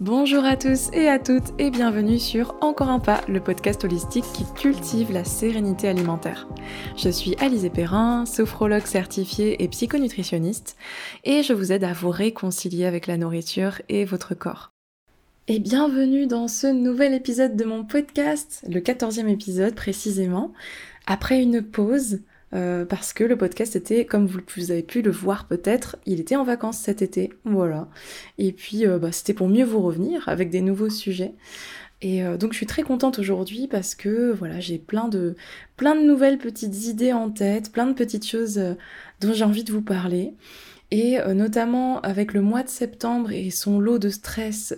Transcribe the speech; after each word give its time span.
Bonjour 0.00 0.44
à 0.44 0.56
tous 0.56 0.90
et 0.92 1.08
à 1.08 1.18
toutes 1.18 1.52
et 1.58 1.72
bienvenue 1.72 2.20
sur 2.20 2.54
Encore 2.60 2.88
un 2.88 3.00
pas, 3.00 3.20
le 3.26 3.40
podcast 3.40 3.82
holistique 3.82 4.26
qui 4.32 4.44
cultive 4.54 5.10
la 5.10 5.24
sérénité 5.24 5.88
alimentaire. 5.88 6.46
Je 6.96 7.08
suis 7.08 7.34
Alizé 7.40 7.68
Perrin, 7.68 8.24
sophrologue 8.24 8.86
certifiée 8.86 9.60
et 9.60 9.66
psychonutritionniste 9.66 10.76
et 11.24 11.42
je 11.42 11.52
vous 11.52 11.72
aide 11.72 11.82
à 11.82 11.94
vous 11.94 12.10
réconcilier 12.10 12.84
avec 12.84 13.08
la 13.08 13.16
nourriture 13.16 13.82
et 13.88 14.04
votre 14.04 14.36
corps. 14.36 14.70
Et 15.48 15.58
bienvenue 15.58 16.28
dans 16.28 16.46
ce 16.46 16.68
nouvel 16.68 17.12
épisode 17.12 17.56
de 17.56 17.64
mon 17.64 17.82
podcast, 17.82 18.64
le 18.68 18.78
14e 18.78 19.26
épisode 19.26 19.74
précisément, 19.74 20.52
après 21.08 21.42
une 21.42 21.60
pause 21.60 22.20
euh, 22.54 22.84
parce 22.84 23.12
que 23.12 23.24
le 23.24 23.36
podcast 23.36 23.76
était, 23.76 24.06
comme 24.06 24.26
vous, 24.26 24.70
avez 24.70 24.82
pu 24.82 25.02
le 25.02 25.10
voir 25.10 25.46
peut-être, 25.46 25.96
il 26.06 26.20
était 26.20 26.36
en 26.36 26.44
vacances 26.44 26.78
cet 26.78 27.02
été, 27.02 27.32
voilà. 27.44 27.88
Et 28.38 28.52
puis 28.52 28.86
euh, 28.86 28.98
bah, 28.98 29.12
c'était 29.12 29.34
pour 29.34 29.48
mieux 29.48 29.64
vous 29.64 29.82
revenir 29.82 30.28
avec 30.28 30.50
des 30.50 30.60
nouveaux 30.60 30.90
sujets. 30.90 31.34
Et 32.00 32.22
euh, 32.24 32.36
donc 32.36 32.52
je 32.52 32.56
suis 32.56 32.66
très 32.66 32.82
contente 32.82 33.18
aujourd'hui 33.18 33.66
parce 33.68 33.94
que 33.94 34.32
voilà, 34.32 34.60
j'ai 34.60 34.78
plein 34.78 35.08
de 35.08 35.34
plein 35.76 35.94
de 35.94 36.02
nouvelles 36.02 36.38
petites 36.38 36.86
idées 36.86 37.12
en 37.12 37.30
tête, 37.30 37.72
plein 37.72 37.86
de 37.86 37.92
petites 37.92 38.26
choses 38.26 38.60
dont 39.20 39.32
j'ai 39.32 39.44
envie 39.44 39.64
de 39.64 39.72
vous 39.72 39.82
parler. 39.82 40.34
Et 40.90 41.18
notamment 41.34 42.00
avec 42.00 42.32
le 42.32 42.40
mois 42.40 42.62
de 42.62 42.70
septembre 42.70 43.30
et 43.30 43.50
son 43.50 43.78
lot 43.78 43.98
de 43.98 44.08
stress 44.08 44.72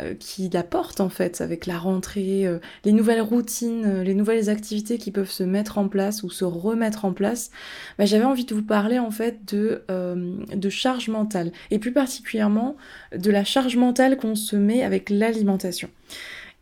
euh, 0.00 0.14
qui 0.18 0.48
l'apporte 0.48 1.00
en 1.00 1.08
fait 1.08 1.40
avec 1.40 1.66
la 1.66 1.78
rentrée, 1.78 2.46
euh, 2.46 2.58
les 2.84 2.92
nouvelles 2.92 3.20
routines, 3.20 3.84
euh, 3.84 4.02
les 4.02 4.14
nouvelles 4.14 4.50
activités 4.50 4.98
qui 4.98 5.12
peuvent 5.12 5.30
se 5.30 5.44
mettre 5.44 5.78
en 5.78 5.86
place 5.86 6.22
ou 6.22 6.30
se 6.30 6.44
remettre 6.44 7.04
en 7.04 7.12
place, 7.12 7.50
bah, 7.98 8.04
j'avais 8.04 8.24
envie 8.24 8.44
de 8.44 8.54
vous 8.54 8.62
parler 8.62 8.98
en 8.98 9.10
fait 9.10 9.44
de, 9.52 9.84
de 9.88 10.70
charge 10.70 11.08
mentale 11.08 11.52
et 11.70 11.78
plus 11.78 11.92
particulièrement 11.92 12.76
de 13.16 13.30
la 13.30 13.44
charge 13.44 13.76
mentale 13.76 14.16
qu'on 14.16 14.34
se 14.34 14.56
met 14.56 14.82
avec 14.82 15.08
l'alimentation. 15.08 15.88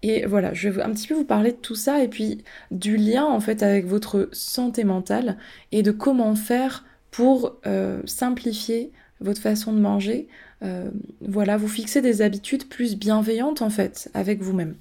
Et 0.02 0.26
voilà, 0.26 0.52
je 0.52 0.68
vais 0.68 0.82
un 0.82 0.90
petit 0.90 1.06
peu 1.06 1.14
vous 1.14 1.24
parler 1.24 1.52
de 1.52 1.56
tout 1.56 1.76
ça 1.76 2.02
et 2.02 2.08
puis 2.08 2.44
du 2.70 2.96
lien 2.96 3.24
en 3.24 3.40
fait 3.40 3.62
avec 3.62 3.86
votre 3.86 4.28
santé 4.32 4.84
mentale 4.84 5.38
et 5.72 5.82
de 5.82 5.92
comment 5.92 6.34
faire 6.34 6.84
pour 7.10 7.56
simplifier 8.04 8.92
votre 9.20 9.40
façon 9.40 9.72
de 9.72 9.78
manger, 9.78 10.28
euh, 10.62 10.90
voilà, 11.20 11.56
vous 11.56 11.68
fixez 11.68 12.00
des 12.00 12.22
habitudes 12.22 12.68
plus 12.68 12.96
bienveillantes 12.96 13.62
en 13.62 13.70
fait 13.70 14.10
avec 14.14 14.42
vous-même. 14.42 14.74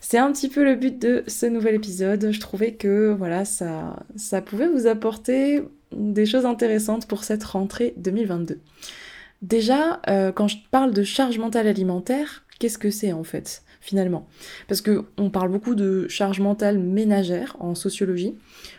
C'est 0.00 0.18
un 0.18 0.32
petit 0.32 0.48
peu 0.48 0.64
le 0.64 0.74
but 0.74 0.98
de 0.98 1.24
ce 1.26 1.46
nouvel 1.46 1.74
épisode. 1.74 2.30
Je 2.30 2.40
trouvais 2.40 2.72
que 2.72 3.14
voilà, 3.16 3.44
ça, 3.44 4.04
ça 4.16 4.40
pouvait 4.40 4.68
vous 4.68 4.86
apporter 4.86 5.62
des 5.92 6.26
choses 6.26 6.46
intéressantes 6.46 7.06
pour 7.06 7.24
cette 7.24 7.44
rentrée 7.44 7.94
2022. 7.96 8.60
Déjà, 9.42 10.00
euh, 10.08 10.32
quand 10.32 10.48
je 10.48 10.58
parle 10.70 10.92
de 10.92 11.02
charge 11.02 11.38
mentale 11.38 11.66
alimentaire, 11.66 12.44
qu'est-ce 12.58 12.78
que 12.78 12.90
c'est 12.90 13.12
en 13.12 13.24
fait? 13.24 13.62
Finalement 13.80 14.28
Parce 14.68 14.80
que 14.80 15.04
on 15.16 15.30
parle 15.30 15.50
beaucoup 15.50 15.74
de 15.74 16.06
charge 16.08 16.40
mentale 16.40 16.78
ménagère 16.78 17.56
en 17.60 17.74
sociologie. 17.74 18.36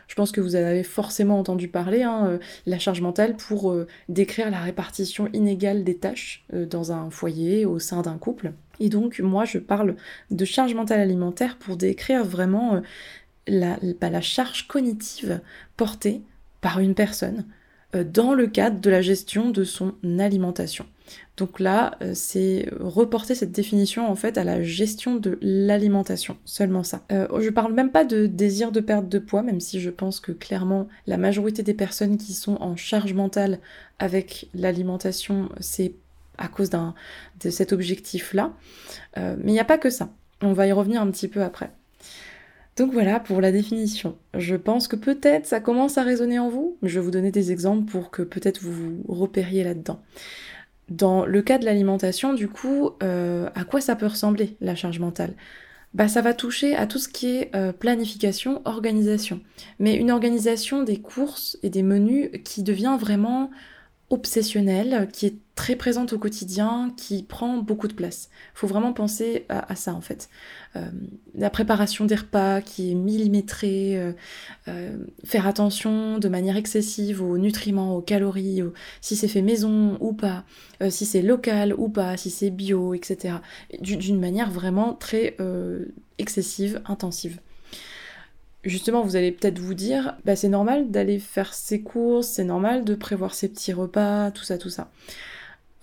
Je 0.07 0.15
pense 0.15 0.31
que 0.31 0.41
vous 0.41 0.55
en 0.55 0.59
avez 0.59 0.83
forcément 0.83 1.39
entendu 1.39 1.67
parler, 1.67 2.03
hein, 2.03 2.27
euh, 2.27 2.37
la 2.65 2.79
charge 2.79 3.01
mentale 3.01 3.35
pour 3.35 3.71
euh, 3.71 3.87
décrire 4.09 4.51
la 4.51 4.59
répartition 4.59 5.27
inégale 5.33 5.83
des 5.83 5.97
tâches 5.97 6.45
euh, 6.53 6.65
dans 6.65 6.91
un 6.91 7.09
foyer, 7.09 7.65
au 7.65 7.79
sein 7.79 8.01
d'un 8.01 8.17
couple. 8.17 8.53
Et 8.79 8.89
donc 8.89 9.19
moi 9.19 9.45
je 9.45 9.57
parle 9.57 9.95
de 10.29 10.45
charge 10.45 10.73
mentale 10.75 10.99
alimentaire 10.99 11.57
pour 11.57 11.77
décrire 11.77 12.23
vraiment 12.23 12.81
la 13.47 14.21
charge 14.21 14.67
cognitive 14.67 15.39
portée 15.77 16.21
par 16.61 16.79
une 16.79 16.95
personne 16.95 17.45
dans 17.93 18.33
le 18.33 18.47
cadre 18.47 18.79
de 18.79 18.89
la 18.89 19.01
gestion 19.01 19.49
de 19.49 19.63
son 19.63 19.93
alimentation. 20.19 20.85
Donc 21.37 21.59
là, 21.59 21.97
euh, 22.01 22.11
c'est 22.13 22.69
reporter 22.79 23.35
cette 23.35 23.51
définition 23.51 24.09
en 24.09 24.15
fait 24.15 24.37
à 24.37 24.43
la 24.43 24.61
gestion 24.61 25.15
de 25.15 25.37
l'alimentation, 25.41 26.37
seulement 26.45 26.83
ça. 26.83 27.01
Euh, 27.11 27.27
je 27.41 27.49
parle 27.49 27.73
même 27.73 27.91
pas 27.91 28.05
de 28.05 28.27
désir 28.27 28.71
de 28.71 28.79
perte 28.79 29.09
de 29.09 29.19
poids, 29.19 29.41
même 29.41 29.59
si 29.59 29.79
je 29.79 29.89
pense 29.89 30.19
que 30.19 30.31
clairement 30.31 30.87
la 31.07 31.17
majorité 31.17 31.63
des 31.63 31.73
personnes 31.73 32.17
qui 32.17 32.33
sont 32.33 32.57
en 32.61 32.75
charge 32.75 33.13
mentale 33.13 33.59
avec 33.99 34.49
l'alimentation, 34.53 35.49
c'est 35.59 35.93
à 36.37 36.47
cause 36.47 36.69
de 36.69 37.49
cet 37.49 37.71
objectif-là. 37.71 38.53
Euh, 39.17 39.35
mais 39.39 39.51
il 39.51 39.53
n'y 39.53 39.59
a 39.59 39.65
pas 39.65 39.77
que 39.77 39.89
ça. 39.89 40.09
On 40.41 40.53
va 40.53 40.65
y 40.65 40.71
revenir 40.71 41.01
un 41.01 41.11
petit 41.11 41.27
peu 41.27 41.43
après. 41.43 41.71
Donc 42.77 42.93
voilà 42.93 43.19
pour 43.19 43.41
la 43.41 43.51
définition. 43.51 44.17
Je 44.33 44.55
pense 44.55 44.87
que 44.87 44.95
peut-être 44.95 45.45
ça 45.45 45.59
commence 45.59 45.97
à 45.97 46.03
résonner 46.03 46.39
en 46.39 46.49
vous. 46.49 46.77
Je 46.83 46.99
vais 46.99 47.05
vous 47.05 47.11
donner 47.11 47.31
des 47.31 47.51
exemples 47.51 47.89
pour 47.91 48.11
que 48.11 48.21
peut-être 48.21 48.61
vous 48.61 48.71
vous 48.71 49.03
repériez 49.07 49.63
là-dedans. 49.63 50.01
Dans 50.89 51.25
le 51.25 51.41
cas 51.41 51.57
de 51.57 51.65
l'alimentation, 51.65 52.33
du 52.33 52.47
coup, 52.47 52.91
euh, 53.01 53.49
à 53.55 53.63
quoi 53.63 53.81
ça 53.81 53.95
peut 53.95 54.07
ressembler 54.07 54.57
la 54.61 54.75
charge 54.75 54.99
mentale? 54.99 55.33
Bah, 55.93 56.07
ça 56.07 56.21
va 56.21 56.33
toucher 56.33 56.75
à 56.75 56.87
tout 56.87 56.99
ce 56.99 57.09
qui 57.09 57.27
est 57.27 57.55
euh, 57.55 57.73
planification, 57.73 58.61
organisation. 58.65 59.41
Mais 59.79 59.95
une 59.95 60.11
organisation 60.11 60.83
des 60.83 60.97
courses 60.99 61.57
et 61.63 61.69
des 61.69 61.83
menus 61.83 62.29
qui 62.45 62.63
devient 62.63 62.97
vraiment 62.99 63.51
obsessionnelle, 64.09 65.07
qui 65.11 65.25
est 65.25 65.35
très 65.61 65.75
présente 65.75 66.11
au 66.11 66.17
quotidien, 66.17 66.91
qui 66.97 67.21
prend 67.21 67.57
beaucoup 67.57 67.87
de 67.87 67.93
place. 67.93 68.29
Il 68.55 68.57
faut 68.57 68.65
vraiment 68.65 68.93
penser 68.93 69.45
à, 69.47 69.75
ça 69.75 69.93
en 69.93 70.01
fait. 70.01 70.27
Euh, 70.75 70.89
la 71.35 71.51
préparation 71.51 72.05
des 72.05 72.15
repas 72.15 72.61
qui 72.61 72.89
est 72.89 72.95
millimétrée, 72.95 73.95
euh, 73.95 74.13
euh, 74.67 74.97
faire 75.23 75.45
attention 75.45 76.17
de 76.17 76.29
manière 76.29 76.57
excessive 76.57 77.21
aux 77.21 77.37
nutriments, 77.37 77.95
aux 77.95 78.01
calories, 78.01 78.63
si 79.01 79.15
c'est 79.15 79.27
fait 79.27 79.43
maison 79.43 79.99
ou 79.99 80.13
pas, 80.13 80.45
si 80.89 81.05
c'est 81.05 81.21
local 81.21 81.75
ou 81.77 81.89
pas, 81.89 82.17
si 82.17 82.31
c'est 82.31 82.49
bio, 82.49 82.95
etc. 82.95 83.35
D'une 83.81 84.19
manière 84.19 84.49
vraiment 84.49 84.95
très 84.95 85.37
excessive, 86.17 86.81
intensive 86.85 87.39
justement, 88.63 89.01
vous 89.01 89.15
allez 89.15 89.31
peut-être 89.31 89.57
vous 89.57 89.73
dire, 89.73 90.15
bah, 90.23 90.35
c'est 90.35 90.47
normal 90.47 90.91
d'aller 90.91 91.17
faire 91.17 91.51
ses 91.53 91.81
courses, 91.81 92.27
c'est 92.27 92.43
normal 92.43 92.83
de 92.83 92.93
prévoir 92.93 93.33
ses 93.33 93.47
petits 93.49 93.73
repas, 93.73 94.29
tout 94.29 94.43
ça, 94.43 94.59
tout 94.59 94.69
ça. 94.69 94.91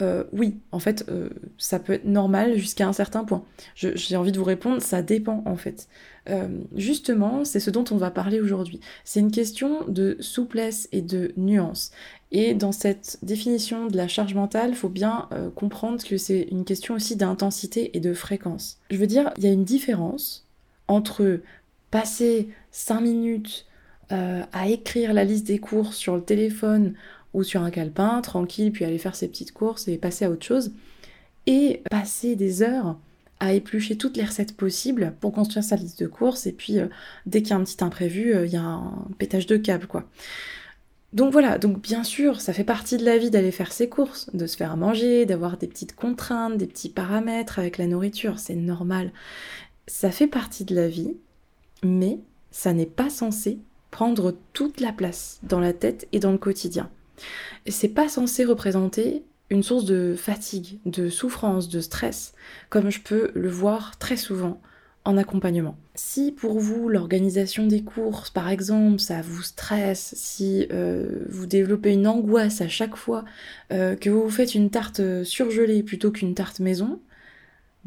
Euh, 0.01 0.25
oui, 0.33 0.59
en 0.71 0.79
fait, 0.79 1.05
euh, 1.09 1.29
ça 1.57 1.81
peut 1.81 1.95
être 1.95 2.05
normal 2.05 2.57
jusqu'à 2.57 2.87
un 2.87 2.93
certain 2.93 3.25
point. 3.25 3.45
J'ai 3.75 4.17
envie 4.17 4.31
de 4.31 4.39
vous 4.39 4.45
répondre, 4.45 4.81
ça 4.81 5.03
dépend 5.03 5.43
en 5.45 5.57
fait. 5.57 5.89
Euh, 6.29 6.47
justement, 6.77 7.45
c'est 7.45 7.59
ce 7.59 7.71
dont 7.71 7.85
on 7.91 7.97
va 7.97 8.11
parler 8.11 8.41
aujourd'hui. 8.41 8.81
C'est 9.05 9.19
une 9.19 9.33
question 9.33 9.85
de 9.89 10.17
souplesse 10.21 10.89
et 10.93 11.03
de 11.03 11.33
nuance. 11.37 11.91
Et 12.31 12.55
dans 12.55 12.73
cette 12.73 13.19
définition 13.23 13.87
de 13.87 13.97
la 13.97 14.07
charge 14.07 14.35
mentale, 14.35 14.71
il 14.71 14.77
faut 14.77 14.91
bien 14.91 15.29
comprendre 15.55 16.05
que 16.05 16.19
c'est 16.19 16.43
une 16.51 16.67
question 16.67 16.95
aussi 16.95 17.17
d'intensité 17.17 17.97
et 17.97 18.01
de 18.01 18.13
fréquence. 18.13 18.79
Je 18.91 18.99
veux 18.99 19.07
dire, 19.07 19.33
il 19.39 19.45
y 19.45 19.47
a 19.47 19.53
une 19.53 19.65
différence 19.65 20.47
entre 20.89 21.41
passer 21.91 22.49
5 22.71 23.01
minutes 23.01 23.67
à 24.11 24.69
écrire 24.69 25.15
la 25.15 25.25
liste 25.25 25.47
des 25.47 25.59
courses 25.59 25.97
sur 25.97 26.17
le 26.17 26.23
téléphone 26.23 26.95
ou 27.34 27.43
sur 27.43 27.62
un 27.62 27.71
calepin, 27.71 28.21
tranquille, 28.21 28.72
puis 28.72 28.84
aller 28.84 28.99
faire 28.99 29.15
ses 29.15 29.28
petites 29.28 29.53
courses 29.53 29.89
et 29.89 29.99
passer 29.99 30.25
à 30.25 30.31
autre 30.31 30.44
chose, 30.44 30.72
et 31.47 31.83
passer 31.91 32.37
des 32.37 32.62
heures 32.62 32.97
à 33.41 33.53
éplucher 33.53 33.97
toutes 33.97 34.16
les 34.16 34.25
recettes 34.25 34.56
possibles 34.56 35.15
pour 35.21 35.33
construire 35.33 35.65
sa 35.65 35.77
liste 35.77 36.03
de 36.03 36.06
courses, 36.09 36.47
et 36.47 36.53
puis 36.53 36.78
euh, 36.78 36.87
dès 37.27 37.43
qu'il 37.43 37.50
y 37.50 37.53
a 37.53 37.56
un 37.56 37.65
petit 37.65 37.83
imprévu, 37.84 38.34
euh, 38.34 38.47
il 38.47 38.53
y 38.53 38.56
a 38.56 38.62
un 38.62 39.06
pétage 39.19 39.47
de 39.47 39.56
câble, 39.56 39.87
quoi. 39.87 40.05
Donc 41.15 41.33
voilà, 41.33 41.56
donc 41.56 41.81
bien 41.81 42.05
sûr, 42.05 42.41
ça 42.41 42.53
fait 42.53 42.65
partie 42.65 42.99
de 42.99 43.05
la 43.05 43.17
vie 43.17 43.31
d'aller 43.31 43.50
faire 43.50 43.72
ses 43.72 43.88
courses, 43.88 44.28
de 44.34 44.47
se 44.47 44.56
faire 44.56 44.77
manger, 44.77 45.25
d'avoir 45.25 45.56
des 45.56 45.67
petites 45.67 45.94
contraintes, 45.94 46.59
des 46.59 46.67
petits 46.67 46.91
paramètres 46.91 47.59
avec 47.59 47.78
la 47.78 47.87
nourriture, 47.87 48.38
c'est 48.38 48.56
normal. 48.56 49.12
Ça 49.87 50.11
fait 50.11 50.27
partie 50.27 50.65
de 50.67 50.75
la 50.75 50.87
vie, 50.87 51.17
mais 51.83 52.19
ça 52.50 52.75
n'est 52.75 52.84
pas 52.84 53.09
censé 53.09 53.59
prendre 53.91 54.34
toute 54.53 54.81
la 54.81 54.93
place 54.93 55.41
dans 55.44 55.61
la 55.61 55.72
tête 55.72 56.06
et 56.12 56.19
dans 56.19 56.33
le 56.33 56.38
quotidien. 56.38 56.91
C'est 57.67 57.89
pas 57.89 58.09
censé 58.09 58.45
représenter 58.45 59.25
une 59.51 59.62
source 59.62 59.84
de 59.84 60.15
fatigue, 60.17 60.79
de 60.84 61.09
souffrance, 61.09 61.69
de 61.69 61.81
stress, 61.81 62.34
comme 62.69 62.91
je 62.91 63.01
peux 63.01 63.31
le 63.35 63.49
voir 63.49 63.99
très 63.99 64.17
souvent 64.17 64.61
en 65.05 65.17
accompagnement. 65.17 65.76
Si 65.94 66.32
pour 66.32 66.59
vous 66.59 66.88
l'organisation 66.88 67.67
des 67.67 67.82
courses, 67.82 68.29
par 68.29 68.50
exemple, 68.50 69.00
ça 69.00 69.23
vous 69.23 69.43
stresse, 69.43 70.12
si 70.17 70.67
euh, 70.70 71.25
vous 71.31 71.47
développez 71.47 71.94
une 71.94 72.06
angoisse 72.06 72.61
à 72.61 72.69
chaque 72.69 72.97
fois 72.97 73.25
euh, 73.73 73.97
que 73.97 74.11
vous 74.11 74.29
faites 74.29 74.55
une 74.55 74.69
tarte 74.69 75.25
surgelée 75.25 75.82
plutôt 75.82 76.11
qu'une 76.11 76.35
tarte 76.35 76.61
maison, 76.61 77.00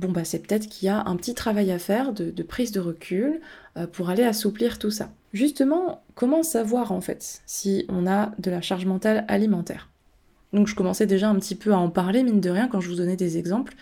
bon 0.02 0.12
bah 0.12 0.26
c'est 0.26 0.40
peut-être 0.40 0.68
qu'il 0.68 0.88
y 0.88 0.90
a 0.90 1.04
un 1.06 1.16
petit 1.16 1.36
travail 1.36 1.72
à 1.72 1.80
faire 1.80 2.12
de, 2.12 2.44
prise 2.44 2.72
de 2.72 2.80
recul 2.80 3.40
euh, 3.78 3.86
pour 3.86 4.10
aller 4.10 4.24
assouplir 4.24 4.80
tout 4.80 4.92
ça. 4.92 5.12
Justement, 5.32 6.04
comment 6.16 6.44
savoir 6.44 6.92
en 6.92 7.02
fait 7.02 7.42
si 7.46 7.86
on 7.88 8.08
a 8.08 8.32
de 8.40 8.52
la 8.52 8.62
charge 8.62 8.86
mentale 8.86 9.24
alimentaire? 9.28 9.90
Donc 10.54 10.68
je 10.68 10.76
commençais 10.76 11.06
déjà 11.06 11.30
un 11.30 11.36
petit 11.36 11.56
peu 11.56 11.72
à 11.72 11.78
en 11.78 11.90
parler, 11.90 12.24
mine 12.24 12.42
de 12.42 12.50
rien, 12.50 12.68
quand 12.68 12.82
je 12.82 12.90
vous 12.90 12.96
donnais 12.96 13.16
des 13.16 13.38
exemples. 13.38 13.74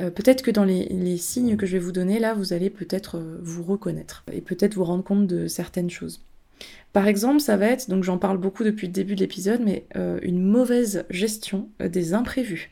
Euh, 0.00 0.10
peut-être 0.10 0.42
que 0.42 0.50
dans 0.50 0.64
les, 0.64 1.16
signes 1.16 1.56
que 1.56 1.66
je 1.66 1.72
vais 1.72 1.78
vous 1.78 1.92
donner, 1.92 2.18
là, 2.18 2.34
vous 2.34 2.52
allez 2.52 2.70
peut-être 2.70 3.18
euh, 3.18 3.38
vous 3.40 3.62
reconnaître 3.62 4.24
et 4.32 4.40
peut-être 4.40 4.74
vous 4.74 4.84
rendre 4.84 5.04
compte 5.04 5.28
de 5.28 5.46
certaines 5.46 5.90
choses. 5.90 6.22
Par 6.92 7.06
exemple, 7.06 7.40
ça 7.40 7.56
va 7.56 7.66
être, 7.66 7.88
donc 7.90 8.02
j'en 8.02 8.18
parle 8.18 8.38
beaucoup 8.38 8.64
depuis 8.64 8.86
le 8.86 8.92
début 8.92 9.14
de 9.14 9.20
l'épisode, 9.20 9.60
mais 9.62 9.84
euh, 9.96 10.18
une 10.22 10.42
mauvaise 10.42 11.04
gestion 11.10 11.68
euh, 11.80 11.88
des 11.88 12.14
imprévus. 12.14 12.70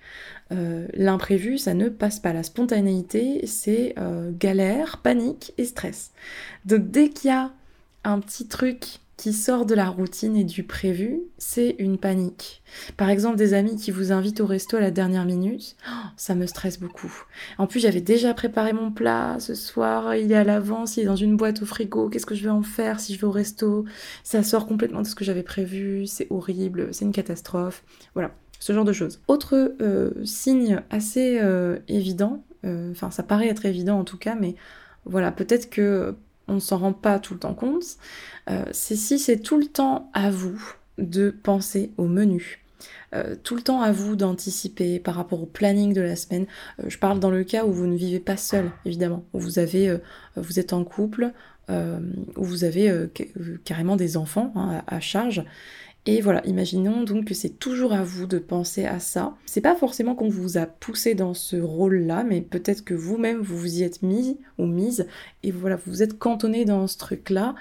Euh, 0.53 0.87
l'imprévu, 0.94 1.59
ça 1.59 1.75
ne 1.75 1.88
passe 1.88 2.19
pas. 2.19 2.33
La 2.33 2.43
spontanéité, 2.43 3.47
c'est 3.47 3.94
galère, 4.38 4.99
panique 4.99 5.53
et 5.59 5.65
stress. 5.65 6.12
Donc 6.65 6.91
dès 6.91 7.11
qu'il 7.11 7.31
y 7.31 7.33
a 7.33 7.53
un 8.05 8.21
petit 8.21 8.47
truc 8.47 9.00
qui 9.16 9.32
sort 9.32 9.64
de 9.64 9.74
la 9.74 9.88
routine 9.88 10.36
et 10.36 10.44
du 10.44 10.62
prévu, 10.62 11.20
c'est 11.38 11.74
une 11.78 11.96
panique. 11.96 12.62
Par 12.98 13.08
exemple, 13.08 13.36
des 13.36 13.54
amis 13.54 13.76
qui 13.76 13.90
vous 13.90 14.12
invitent 14.12 14.40
au 14.40 14.46
resto 14.46 14.76
à 14.76 14.80
la 14.80 14.90
dernière 14.90 15.24
minute, 15.24 15.76
oh, 15.88 16.06
ça 16.16 16.34
me 16.34 16.46
stresse 16.46 16.78
beaucoup. 16.78 17.12
En 17.56 17.66
plus, 17.66 17.80
j'avais 17.80 18.02
déjà 18.02 18.34
préparé 18.34 18.74
mon 18.74 18.92
plat 18.92 19.36
ce 19.40 19.54
soir, 19.54 20.14
il 20.14 20.32
est 20.32 20.36
à 20.36 20.44
l'avance, 20.44 20.96
il 20.96 21.04
est 21.04 21.06
dans 21.06 21.16
une 21.16 21.36
boîte 21.36 21.62
au 21.62 21.66
frigo, 21.66 22.10
qu'est-ce 22.10 22.26
que 22.26 22.34
je 22.34 22.44
vais 22.44 22.50
en 22.50 22.62
faire 22.62 23.00
si 23.00 23.14
je 23.14 23.20
vais 23.20 23.26
au 23.26 23.30
resto? 23.30 23.86
Ça 24.22 24.42
sort 24.42 24.66
complètement 24.66 25.00
de 25.00 25.06
ce 25.06 25.14
que 25.14 25.24
j'avais 25.24 25.42
prévu, 25.42 26.06
c'est 26.06 26.26
horrible, 26.28 26.88
c'est 26.92 27.06
une 27.06 27.12
catastrophe. 27.12 27.84
Voilà, 28.14 28.32
ce 28.60 28.74
genre 28.74 28.84
de 28.84 28.92
choses. 28.92 29.20
Autre 29.28 29.76
euh, 29.80 30.10
signe 30.24 30.82
assez 30.90 31.38
euh, 31.40 31.78
évident, 31.88 32.44
euh, 32.66 32.90
enfin 32.90 33.10
ça 33.10 33.22
paraît 33.22 33.48
être 33.48 33.64
évident 33.64 33.98
en 33.98 34.04
tout 34.04 34.18
cas, 34.18 34.34
mais 34.38 34.56
voilà, 35.06 35.32
peut-être 35.32 35.70
que 35.70 36.16
on 36.48 36.54
ne 36.54 36.60
s'en 36.60 36.78
rend 36.78 36.93
pas 36.93 37.19
tout 37.19 37.34
le 37.34 37.40
temps 37.40 37.54
compte, 37.54 37.84
euh, 38.50 38.64
c'est 38.72 38.96
si 38.96 39.19
c'est 39.19 39.38
tout 39.38 39.58
le 39.58 39.66
temps 39.66 40.10
à 40.12 40.31
vous 40.31 40.75
de 40.98 41.31
penser 41.31 41.90
au 41.96 42.06
menu. 42.06 42.62
Euh, 43.14 43.37
tout 43.43 43.56
le 43.56 43.62
temps 43.62 43.81
à 43.81 43.93
vous 43.93 44.16
d'anticiper 44.16 44.98
par 44.98 45.14
rapport 45.14 45.43
au 45.43 45.46
planning 45.46 45.93
de 45.93 46.00
la 46.00 46.16
semaine. 46.16 46.46
Euh, 46.81 46.84
je 46.88 46.98
parle 46.98 47.20
dans 47.20 47.31
le 47.31 47.44
cas 47.44 47.64
où 47.64 47.72
vous 47.72 47.87
ne 47.87 47.96
vivez 47.96 48.20
pas 48.20 48.37
seul, 48.37 48.70
évidemment, 48.84 49.25
où 49.32 49.40
vous 49.40 49.58
êtes 49.58 50.72
en 50.72 50.84
couple, 50.84 51.32
où 51.69 52.44
vous 52.44 52.62
avez 52.62 53.08
carrément 53.64 53.96
des 53.96 54.16
enfants 54.16 54.52
hein, 54.54 54.82
à, 54.87 55.00
charge. 55.00 55.44
Et 56.08 56.20
voilà, 56.20 56.41
imaginons 56.47 57.03
donc 57.03 57.25
que 57.26 57.35
c'est 57.35 57.58
toujours 57.58 57.93
à 57.93 58.05
vous 58.05 58.26
de 58.26 58.38
penser 58.38 58.85
à 58.85 59.00
ça. 59.00 59.35
C'est 59.44 59.61
pas 59.61 59.75
forcément 59.75 60.14
qu'on 60.14 60.29
vous 60.29 60.56
a 60.56 60.67
poussé 60.67 61.17
dans 61.17 61.35
ce 61.35 61.56
rôle-là, 61.56 62.23
mais 62.23 62.41
peut-être 62.41 62.85
que 62.85 62.94
vous-même 62.94 63.41
vous 63.41 63.58
vous 63.58 63.81
y 63.81 63.82
êtes 63.82 64.03
mis 64.03 64.38
ou 64.58 64.67
mise, 64.67 65.08
et 65.43 65.50
voilà, 65.50 65.75
vous 65.76 65.91
vous 65.91 66.03
êtes 66.05 66.17
cantonné 66.17 66.64
dans 66.64 66.87
ce 66.87 66.97
truc-là, 66.97 67.56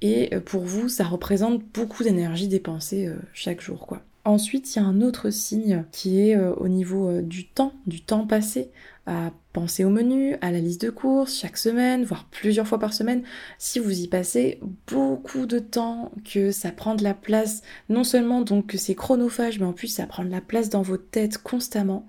et 0.00 0.32
euh, 0.34 0.40
pour 0.40 0.62
vous, 0.64 0.88
ça 0.88 1.04
représente 1.04 1.62
beaucoup 1.74 2.04
d'énergie 2.04 2.48
dépensée 2.48 3.06
euh, 3.08 3.16
chaque 3.32 3.60
jour, 3.60 3.86
quoi. 3.86 4.02
Ensuite, 4.28 4.76
il 4.76 4.78
y 4.78 4.82
a 4.82 4.84
un 4.84 5.00
autre 5.00 5.30
signe 5.30 5.86
qui 5.90 6.20
est 6.20 6.36
euh, 6.36 6.52
au 6.56 6.68
niveau 6.68 7.22
du 7.22 7.48
temps, 7.48 7.72
du 7.86 8.02
temps 8.02 8.26
passé 8.26 8.70
à 9.06 9.32
penser 9.54 9.84
au 9.84 9.88
menu, 9.88 10.36
à 10.42 10.50
la 10.50 10.60
liste 10.60 10.82
de 10.82 10.90
courses 10.90 11.34
chaque 11.34 11.56
semaine, 11.56 12.04
voire 12.04 12.26
plusieurs 12.30 12.68
fois 12.68 12.78
par 12.78 12.92
semaine. 12.92 13.22
Si 13.56 13.78
vous 13.78 14.02
y 14.02 14.06
passez 14.06 14.60
beaucoup 14.86 15.46
de 15.46 15.58
temps, 15.58 16.12
que 16.30 16.50
ça 16.50 16.72
prend 16.72 16.94
de 16.94 17.02
la 17.02 17.14
place, 17.14 17.62
non 17.88 18.04
seulement 18.04 18.42
donc 18.42 18.66
que 18.66 18.76
c'est 18.76 18.94
chronophage, 18.94 19.60
mais 19.60 19.64
en 19.64 19.72
plus 19.72 19.88
ça 19.88 20.06
prend 20.06 20.26
de 20.26 20.30
la 20.30 20.42
place 20.42 20.68
dans 20.68 20.82
votre 20.82 21.08
tête 21.08 21.38
constamment, 21.38 22.06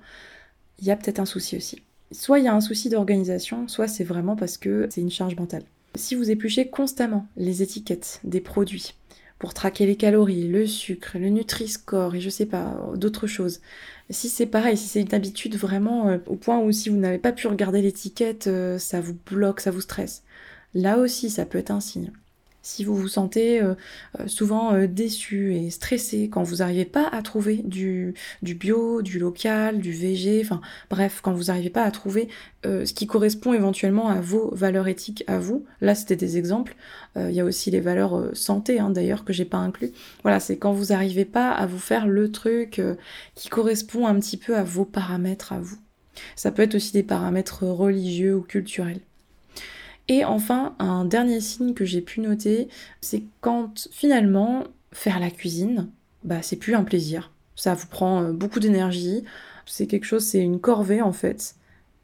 il 0.80 0.88
y 0.88 0.92
a 0.92 0.98
peut-être 0.98 1.20
un 1.20 1.26
souci 1.26 1.56
aussi. 1.56 1.84
Soit 2.12 2.40
il 2.40 2.46
y 2.46 2.50
a 2.50 2.54
un 2.54 2.60
souci 2.60 2.90
d'organisation, 2.90 3.70
soit 3.70 3.88
c'est 3.88 4.04
vraiment 4.04 4.36
parce 4.36 4.58
que 4.58 4.90
c'est 4.92 5.00
une 5.00 5.10
charge 5.10 5.38
mentale. 5.38 5.64
Si 5.96 6.16
vous 6.16 6.30
épluchez 6.30 6.68
constamment 6.68 7.28
les 7.38 7.64
étiquettes 7.64 8.20
des 8.26 8.42
produits, 8.42 8.94
pour 9.40 9.54
traquer 9.54 9.86
les 9.86 9.96
calories, 9.96 10.48
le 10.48 10.68
sucre, 10.68 11.18
le 11.18 11.30
Nutri-Score 11.30 12.16
et 12.16 12.22
je 12.22 12.30
sais 12.30 12.46
pas, 12.46 12.78
d'autres 12.96 13.28
choses. 13.28 13.62
Si 14.10 14.30
c'est 14.30 14.46
pareil, 14.46 14.78
si 14.78 14.88
c'est 14.88 15.02
une 15.02 15.14
habitude 15.14 15.56
vraiment 15.56 16.10
euh, 16.10 16.18
au 16.28 16.36
point 16.36 16.60
où 16.60 16.72
si 16.72 16.90
vous 16.90 16.98
n'avez 16.98 17.20
pas 17.20 17.32
pu 17.32 17.48
regarder 17.48 17.82
l'étiquette, 17.82 18.48
euh, 18.48 18.78
ça 18.78 19.02
vous 19.02 19.18
bloque, 19.26 19.62
ça 19.62 19.72
vous 19.72 19.82
stresse. 19.82 20.24
Là 20.74 20.98
aussi, 21.00 21.30
ça 21.30 21.46
peut 21.46 21.58
être 21.58 21.72
un 21.72 21.80
signe 21.80 22.12
si 22.62 22.84
vous 22.84 22.96
vous 22.96 23.08
sentez 23.08 23.62
euh, 23.62 23.76
euh, 24.20 24.28
souvent 24.28 24.74
euh, 24.74 24.88
déçu 24.88 25.56
et 25.56 25.70
stressé, 25.70 26.30
quand 26.30 26.44
vous 26.44 26.58
n'arrivez 26.58 26.86
pas 26.86 27.08
à 27.08 27.22
trouver 27.22 27.58
du, 27.64 28.14
bio, 28.42 29.02
du 29.02 29.20
local, 29.20 29.80
du 29.80 29.92
VG, 29.92 30.42
enfin 30.44 30.62
bref, 30.90 31.20
quand 31.22 31.32
vous 31.32 31.46
n'arrivez 31.46 31.70
pas 31.70 31.84
à 31.84 31.92
trouver 31.92 32.28
ce 32.66 32.92
qui 32.94 33.08
correspond 33.08 33.54
éventuellement 33.54 34.10
à 34.10 34.20
vos 34.20 34.54
valeurs 34.54 34.90
éthiques 34.90 35.24
à 35.28 35.40
vous, 35.40 35.66
là 35.80 35.96
c'était 35.96 36.18
des 36.18 36.38
exemples, 36.38 36.76
il 37.16 37.32
y 37.32 37.40
a 37.40 37.46
aussi 37.46 37.72
les 37.72 37.80
valeurs 37.80 38.32
santé 38.34 38.80
hein, 38.80 38.90
d'ailleurs 38.90 39.24
que 39.24 39.32
j'ai 39.32 39.46
pas 39.46 39.58
inclus, 39.58 39.92
voilà, 40.24 40.42
c'est 40.42 40.58
quand 40.58 40.74
vous 40.74 40.88
n'arrivez 40.88 41.24
pas 41.24 41.52
à 41.52 41.66
vous 41.66 41.80
faire 41.80 42.06
le 42.06 42.32
truc 42.32 42.82
qui 43.36 43.48
correspond 43.48 44.08
un 44.08 44.20
petit 44.20 44.36
peu 44.36 44.58
à 44.58 44.64
vos 44.64 44.84
paramètres 44.84 45.54
à 45.54 45.60
vous. 45.62 45.78
Ça 46.36 46.52
peut 46.52 46.64
être 46.64 46.76
aussi 46.76 46.92
des 46.92 47.04
paramètres 47.04 47.64
religieux 47.64 48.36
ou 48.36 48.42
culturels. 48.42 49.00
Et 50.10 50.26
enfin, 50.26 50.76
un 50.80 51.06
dernier 51.06 51.40
signe 51.40 51.74
que 51.74 51.86
j'ai 51.86 52.02
pu 52.02 52.20
noter, 52.20 52.68
c'est 53.00 53.24
quand 53.42 53.88
finalement 53.92 54.64
faire 54.92 55.20
la 55.20 55.30
cuisine, 55.30 55.88
bah 56.24 56.42
c'est 56.42 56.56
plus 56.56 56.76
un 56.76 56.84
plaisir. 56.84 57.32
Ça 57.56 57.76
vous 57.76 57.88
prend 57.88 58.24
euh, 58.24 58.34
beaucoup 58.34 58.60
d'énergie, 58.60 59.24
c'est 59.68 59.86
quelque 59.86 60.06
chose, 60.06 60.26
c'est 60.26 60.40
une 60.40 60.60
corvée 60.60 61.04
en 61.04 61.14
fait. 61.14 61.56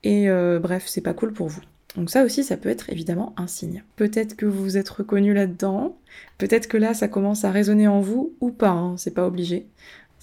Et 0.03 0.29
euh, 0.29 0.59
bref, 0.59 0.83
c'est 0.87 1.01
pas 1.01 1.15
cool 1.15 1.33
pour 1.33 1.47
vous. 1.47 1.61
Donc 1.95 2.11
ça 2.11 2.23
aussi, 2.23 2.43
ça 2.43 2.57
peut 2.57 2.69
être 2.69 2.91
évidemment 2.91 3.33
un 3.37 3.47
signe. 3.47 3.83
Peut-être 3.95 4.35
que 4.35 4.45
vous 4.45 4.61
vous 4.61 4.77
êtes 4.77 4.89
reconnu 4.89 5.33
là-dedans, 5.33 5.97
peut-être 6.37 6.67
que 6.67 6.77
là, 6.77 6.93
ça 6.93 7.07
commence 7.07 7.43
à 7.43 7.51
résonner 7.51 7.87
en 7.87 8.01
vous 8.01 8.33
ou 8.39 8.51
pas, 8.51 8.69
hein, 8.69 8.97
c'est 8.97 9.13
pas 9.13 9.25
obligé. 9.25 9.65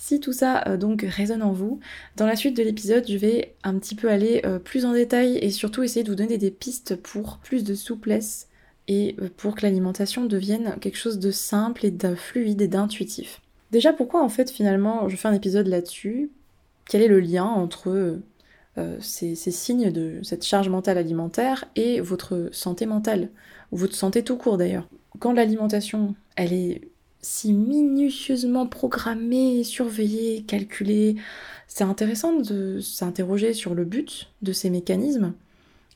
Si 0.03 0.19
tout 0.19 0.33
ça 0.33 0.65
euh, 0.67 0.77
donc 0.77 1.07
résonne 1.09 1.45
en 1.45 1.53
vous, 1.53 1.79
dans 2.17 2.27
la 2.27 2.35
suite 2.35 2.57
de 2.57 2.63
l'épisode, 2.65 3.05
je 3.09 3.17
vais 3.17 3.55
un 3.63 3.79
petit 3.79 3.95
peu 3.95 4.11
aller 4.11 4.43
euh, 4.45 4.59
plus 4.59 4.85
en 4.85 4.95
détail 4.95 5.39
et 5.39 5.53
surtout 5.53 5.85
essayer 5.85 6.03
de 6.03 6.11
vous 6.11 6.17
donner 6.17 6.39
des 6.39 6.51
pistes 6.51 6.97
pour 6.97 7.39
plus 7.39 7.63
de 7.63 7.77
souplesse 7.77 8.49
et 8.89 9.15
euh, 9.21 9.29
pour 9.37 9.55
que 9.55 9.63
l'alimentation 9.63 10.25
devienne 10.25 10.75
quelque 10.81 10.99
chose 10.99 11.21
de 11.21 11.31
simple 11.31 11.87
et 11.87 11.93
de 11.93 12.17
fluide 12.17 12.61
et 12.63 12.67
d'intuitif. 12.67 13.43
Déjà, 13.71 13.93
pourquoi 13.93 14.25
en 14.25 14.29
fait 14.29 14.51
finalement 14.51 15.09
je 15.09 15.15
fais 15.15 15.29
un 15.29 15.35
épisode 15.35 15.69
là-dessus? 15.69 16.33
Quel 16.89 17.03
est 17.03 17.09
le 17.09 17.21
lien 17.21 17.45
entre 17.45 18.19
ces, 18.99 19.37
signes 19.37 19.93
de 19.93 20.19
cette 20.25 20.45
charge 20.45 20.69
mentale 20.69 20.99
alimentaire 20.99 21.67
et 21.77 22.01
votre 22.01 22.49
santé 22.51 22.87
mentale, 22.87 23.29
votre 23.71 23.95
santé 23.95 24.25
tout 24.25 24.37
court 24.37 24.59
d'ailleurs. 24.59 24.89
Quand 25.21 25.33
l'alimentation, 25.33 26.17
elle 26.35 26.53
est 26.53 26.92
si 27.23 27.53
minutieusement 27.53 28.67
programmé, 28.67 29.65
surveillé, 29.65 30.43
calculé. 30.43 31.17
C'est 31.69 31.85
intéressant 31.85 32.35
de 32.35 32.81
s'interroger 32.81 33.55
sur 33.55 33.75
le 33.75 33.85
but 33.85 34.29
de 34.43 34.53
ces 34.53 34.69
mécanismes 34.69 35.33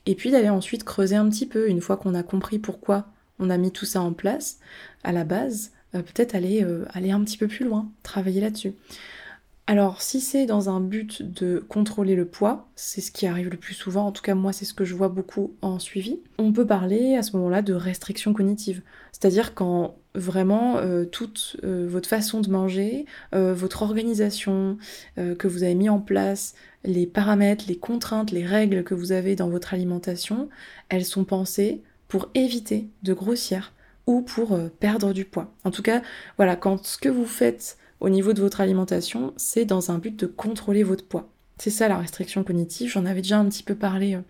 et 0.05 0.15
puis 0.15 0.31
d'aller 0.31 0.49
ensuite 0.49 0.85
creuser 0.85 1.17
un 1.17 1.29
petit 1.29 1.45
peu, 1.45 1.69
une 1.69 1.81
fois 1.81 1.97
qu'on 1.97 2.15
a 2.15 2.23
compris 2.23 2.59
pourquoi 2.59 3.07
on 3.39 3.49
a 3.49 3.57
mis 3.57 3.71
tout 3.71 3.85
ça 3.85 4.01
en 4.01 4.13
place, 4.13 4.59
à 5.03 5.11
la 5.11 5.25
base, 5.25 5.71
euh, 5.95 6.01
peut-être 6.01 6.33
aller, 6.33 6.63
euh, 6.63 6.85
aller 6.93 7.11
un 7.11 7.23
petit 7.23 7.37
peu 7.37 7.47
plus 7.47 7.65
loin, 7.65 7.89
travailler 8.03 8.41
là-dessus. 8.41 8.73
Alors, 9.69 10.01
si 10.01 10.21
c'est 10.21 10.45
dans 10.45 10.69
un 10.69 10.79
but 10.79 11.21
de 11.21 11.59
contrôler 11.67 12.15
le 12.15 12.25
poids, 12.25 12.69
c'est 12.77 13.01
ce 13.01 13.11
qui 13.11 13.27
arrive 13.27 13.49
le 13.49 13.57
plus 13.57 13.73
souvent, 13.73 14.05
en 14.05 14.13
tout 14.13 14.21
cas 14.21 14.33
moi 14.33 14.53
c'est 14.53 14.63
ce 14.63 14.73
que 14.73 14.85
je 14.85 14.95
vois 14.95 15.09
beaucoup 15.09 15.57
en 15.61 15.77
suivi, 15.77 16.21
on 16.37 16.53
peut 16.53 16.65
parler 16.65 17.17
à 17.17 17.21
ce 17.21 17.35
moment-là 17.35 17.61
de 17.61 17.73
restriction 17.73 18.31
cognitive. 18.31 18.81
C'est-à-dire 19.11 19.55
quand 19.55 19.97
vraiment 20.15 20.77
euh, 20.77 21.03
toute 21.03 21.57
euh, 21.65 21.85
votre 21.85 22.07
façon 22.07 22.39
de 22.39 22.49
manger, 22.49 23.05
euh, 23.35 23.53
votre 23.53 23.81
organisation 23.81 24.77
que 25.17 25.47
vous 25.49 25.63
avez 25.63 25.75
mis 25.75 25.89
en 25.89 25.99
place, 25.99 26.55
les 26.85 27.05
paramètres, 27.05 27.65
les 27.67 27.77
contraintes, 27.77 28.31
les 28.31 28.45
règles 28.45 28.85
que 28.85 28.93
vous 28.93 29.11
avez 29.11 29.35
dans 29.35 29.49
votre 29.49 29.73
alimentation, 29.73 30.47
elles 30.87 31.03
sont 31.03 31.25
pensées 31.25 31.83
pour 32.07 32.29
éviter 32.35 32.87
de 33.03 33.13
grossir 33.13 33.73
ou 34.05 34.21
pour 34.21 34.57
perdre 34.79 35.11
du 35.11 35.25
poids. 35.25 35.53
En 35.65 35.71
tout 35.71 35.81
cas, 35.81 36.01
voilà, 36.37 36.55
quand 36.55 36.85
ce 36.85 36.97
que 36.97 37.09
vous 37.09 37.25
faites 37.25 37.77
au 37.99 38.09
niveau 38.09 38.33
de 38.33 38.41
votre 38.41 38.61
alimentation, 38.61 39.33
c'est 39.37 39.65
dans 39.65 39.91
un 39.91 39.97
but 39.97 40.15
de 40.15 40.25
contrôler 40.27 40.83
votre 40.83 41.05
poids. 41.05 41.29
C'est 41.57 41.71
ça 41.71 41.87
la 41.87 41.97
restriction 41.97 42.43
cognitive, 42.43 42.91
j'en 42.91 43.05
avais 43.05 43.21
déjà 43.21 43.39
un 43.39 43.45
petit 43.45 43.63
peu 43.63 43.73
parlé 43.73 44.15
euh, 44.15 44.21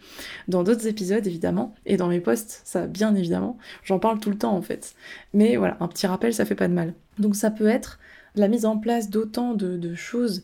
dans 0.47 0.63
d'autres 0.63 0.87
épisodes 0.87 1.27
évidemment, 1.27 1.75
et 1.85 1.97
dans 1.97 2.07
mes 2.07 2.21
posts, 2.21 2.61
ça 2.63 2.87
bien 2.87 3.13
évidemment, 3.15 3.57
j'en 3.83 3.99
parle 3.99 4.19
tout 4.19 4.29
le 4.29 4.37
temps 4.37 4.55
en 4.55 4.61
fait. 4.61 4.95
Mais 5.33 5.57
voilà, 5.57 5.75
un 5.81 5.89
petit 5.89 6.07
rappel, 6.07 6.33
ça 6.33 6.45
fait 6.45 6.55
pas 6.55 6.69
de 6.69 6.73
mal. 6.73 6.93
Donc 7.19 7.35
ça 7.35 7.51
peut 7.51 7.67
être 7.67 7.99
la 8.35 8.47
mise 8.47 8.65
en 8.65 8.77
place 8.77 9.09
d'autant 9.09 9.53
de, 9.53 9.93
choses, 9.95 10.43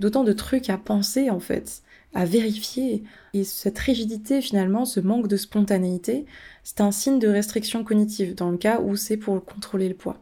d'autant 0.00 0.24
de 0.24 0.32
trucs 0.32 0.70
à 0.70 0.78
penser 0.78 1.30
en 1.30 1.38
fait, 1.38 1.82
à 2.14 2.24
vérifier. 2.24 3.04
Et 3.32 3.44
cette 3.44 3.78
rigidité 3.78 4.40
finalement, 4.42 4.86
ce 4.86 4.98
manque 4.98 5.28
de 5.28 5.36
spontanéité, 5.36 6.26
c'est 6.64 6.80
un 6.80 6.90
signe 6.90 7.20
de 7.20 7.28
restriction 7.28 7.84
cognitive 7.84 8.34
dans 8.34 8.50
le 8.50 8.58
cas 8.58 8.80
où 8.80 8.96
c'est 8.96 9.16
pour 9.16 9.44
contrôler 9.44 9.88
le 9.88 9.94
poids. 9.94 10.18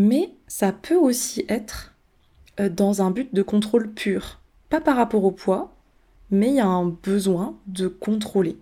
Mais 0.00 0.32
ça 0.46 0.72
peut 0.72 0.96
aussi 0.96 1.44
être 1.50 1.92
euh, 2.58 2.70
dans 2.70 3.02
un 3.02 3.10
but 3.10 3.34
de 3.34 3.42
contrôle 3.42 3.92
pur. 3.92 4.40
Pas 4.70 4.80
par 4.80 4.96
rapport 4.96 5.24
au 5.24 5.30
poids, 5.30 5.76
mais 6.30 6.48
il 6.48 6.54
y 6.54 6.60
a 6.60 6.66
un 6.66 6.86
besoin 6.86 7.58
de 7.66 7.86
contrôler. 7.86 8.56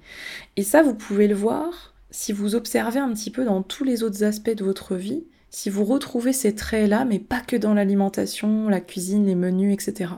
Et 0.56 0.64
ça, 0.64 0.82
vous 0.82 0.94
pouvez 0.94 1.28
le 1.28 1.36
voir 1.36 1.94
si 2.10 2.32
vous 2.32 2.56
observez 2.56 2.98
un 2.98 3.12
petit 3.12 3.30
peu 3.30 3.44
dans 3.44 3.62
tous 3.62 3.84
les 3.84 4.02
autres 4.02 4.24
aspects 4.24 4.50
de 4.50 4.64
votre 4.64 4.96
vie, 4.96 5.22
si 5.48 5.70
vous 5.70 5.84
retrouvez 5.84 6.32
ces 6.32 6.56
traits-là, 6.56 7.04
mais 7.04 7.20
pas 7.20 7.40
que 7.40 7.54
dans 7.54 7.74
l'alimentation, 7.74 8.68
la 8.68 8.80
cuisine, 8.80 9.26
les 9.26 9.36
menus, 9.36 9.72
etc. 9.72 10.14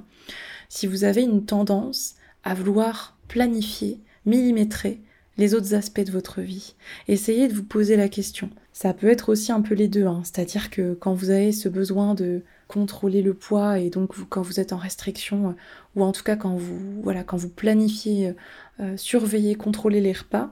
Si 0.71 0.87
vous 0.87 1.05
avez 1.05 1.21
une 1.21 1.45
tendance 1.45 2.15
à 2.45 2.55
vouloir 2.55 3.19
planifier, 3.29 4.01
millimétrer, 4.25 5.03
les 5.37 5.55
autres 5.55 5.75
aspects 5.75 6.01
de 6.01 6.13
votre 6.13 6.41
vie. 6.41 6.77
Essayez 7.09 7.47
de 7.47 7.53
vous 7.53 7.65
poser 7.65 7.97
la 7.97 8.09
question. 8.09 8.49
Ça 8.83 8.95
peut 8.95 9.09
être 9.11 9.29
aussi 9.29 9.53
un 9.53 9.61
peu 9.61 9.75
les 9.75 9.89
deux, 9.89 10.07
hein. 10.07 10.23
c'est-à-dire 10.25 10.71
que 10.71 10.95
quand 10.95 11.13
vous 11.13 11.29
avez 11.29 11.53
ce 11.53 11.69
besoin 11.69 12.15
de 12.15 12.41
contrôler 12.67 13.21
le 13.21 13.35
poids 13.35 13.79
et 13.79 13.91
donc 13.91 14.15
quand 14.31 14.41
vous 14.41 14.59
êtes 14.59 14.73
en 14.73 14.79
restriction, 14.79 15.55
ou 15.97 16.03
en 16.03 16.13
tout 16.13 16.23
cas 16.23 16.35
quand 16.35 16.57
vous, 16.57 17.03
voilà, 17.03 17.23
quand 17.23 17.37
vous 17.37 17.51
planifiez, 17.51 18.35
euh, 18.81 18.97
surveiller, 18.97 19.55
contrôler 19.55 20.01
les 20.01 20.15
repas, 20.15 20.51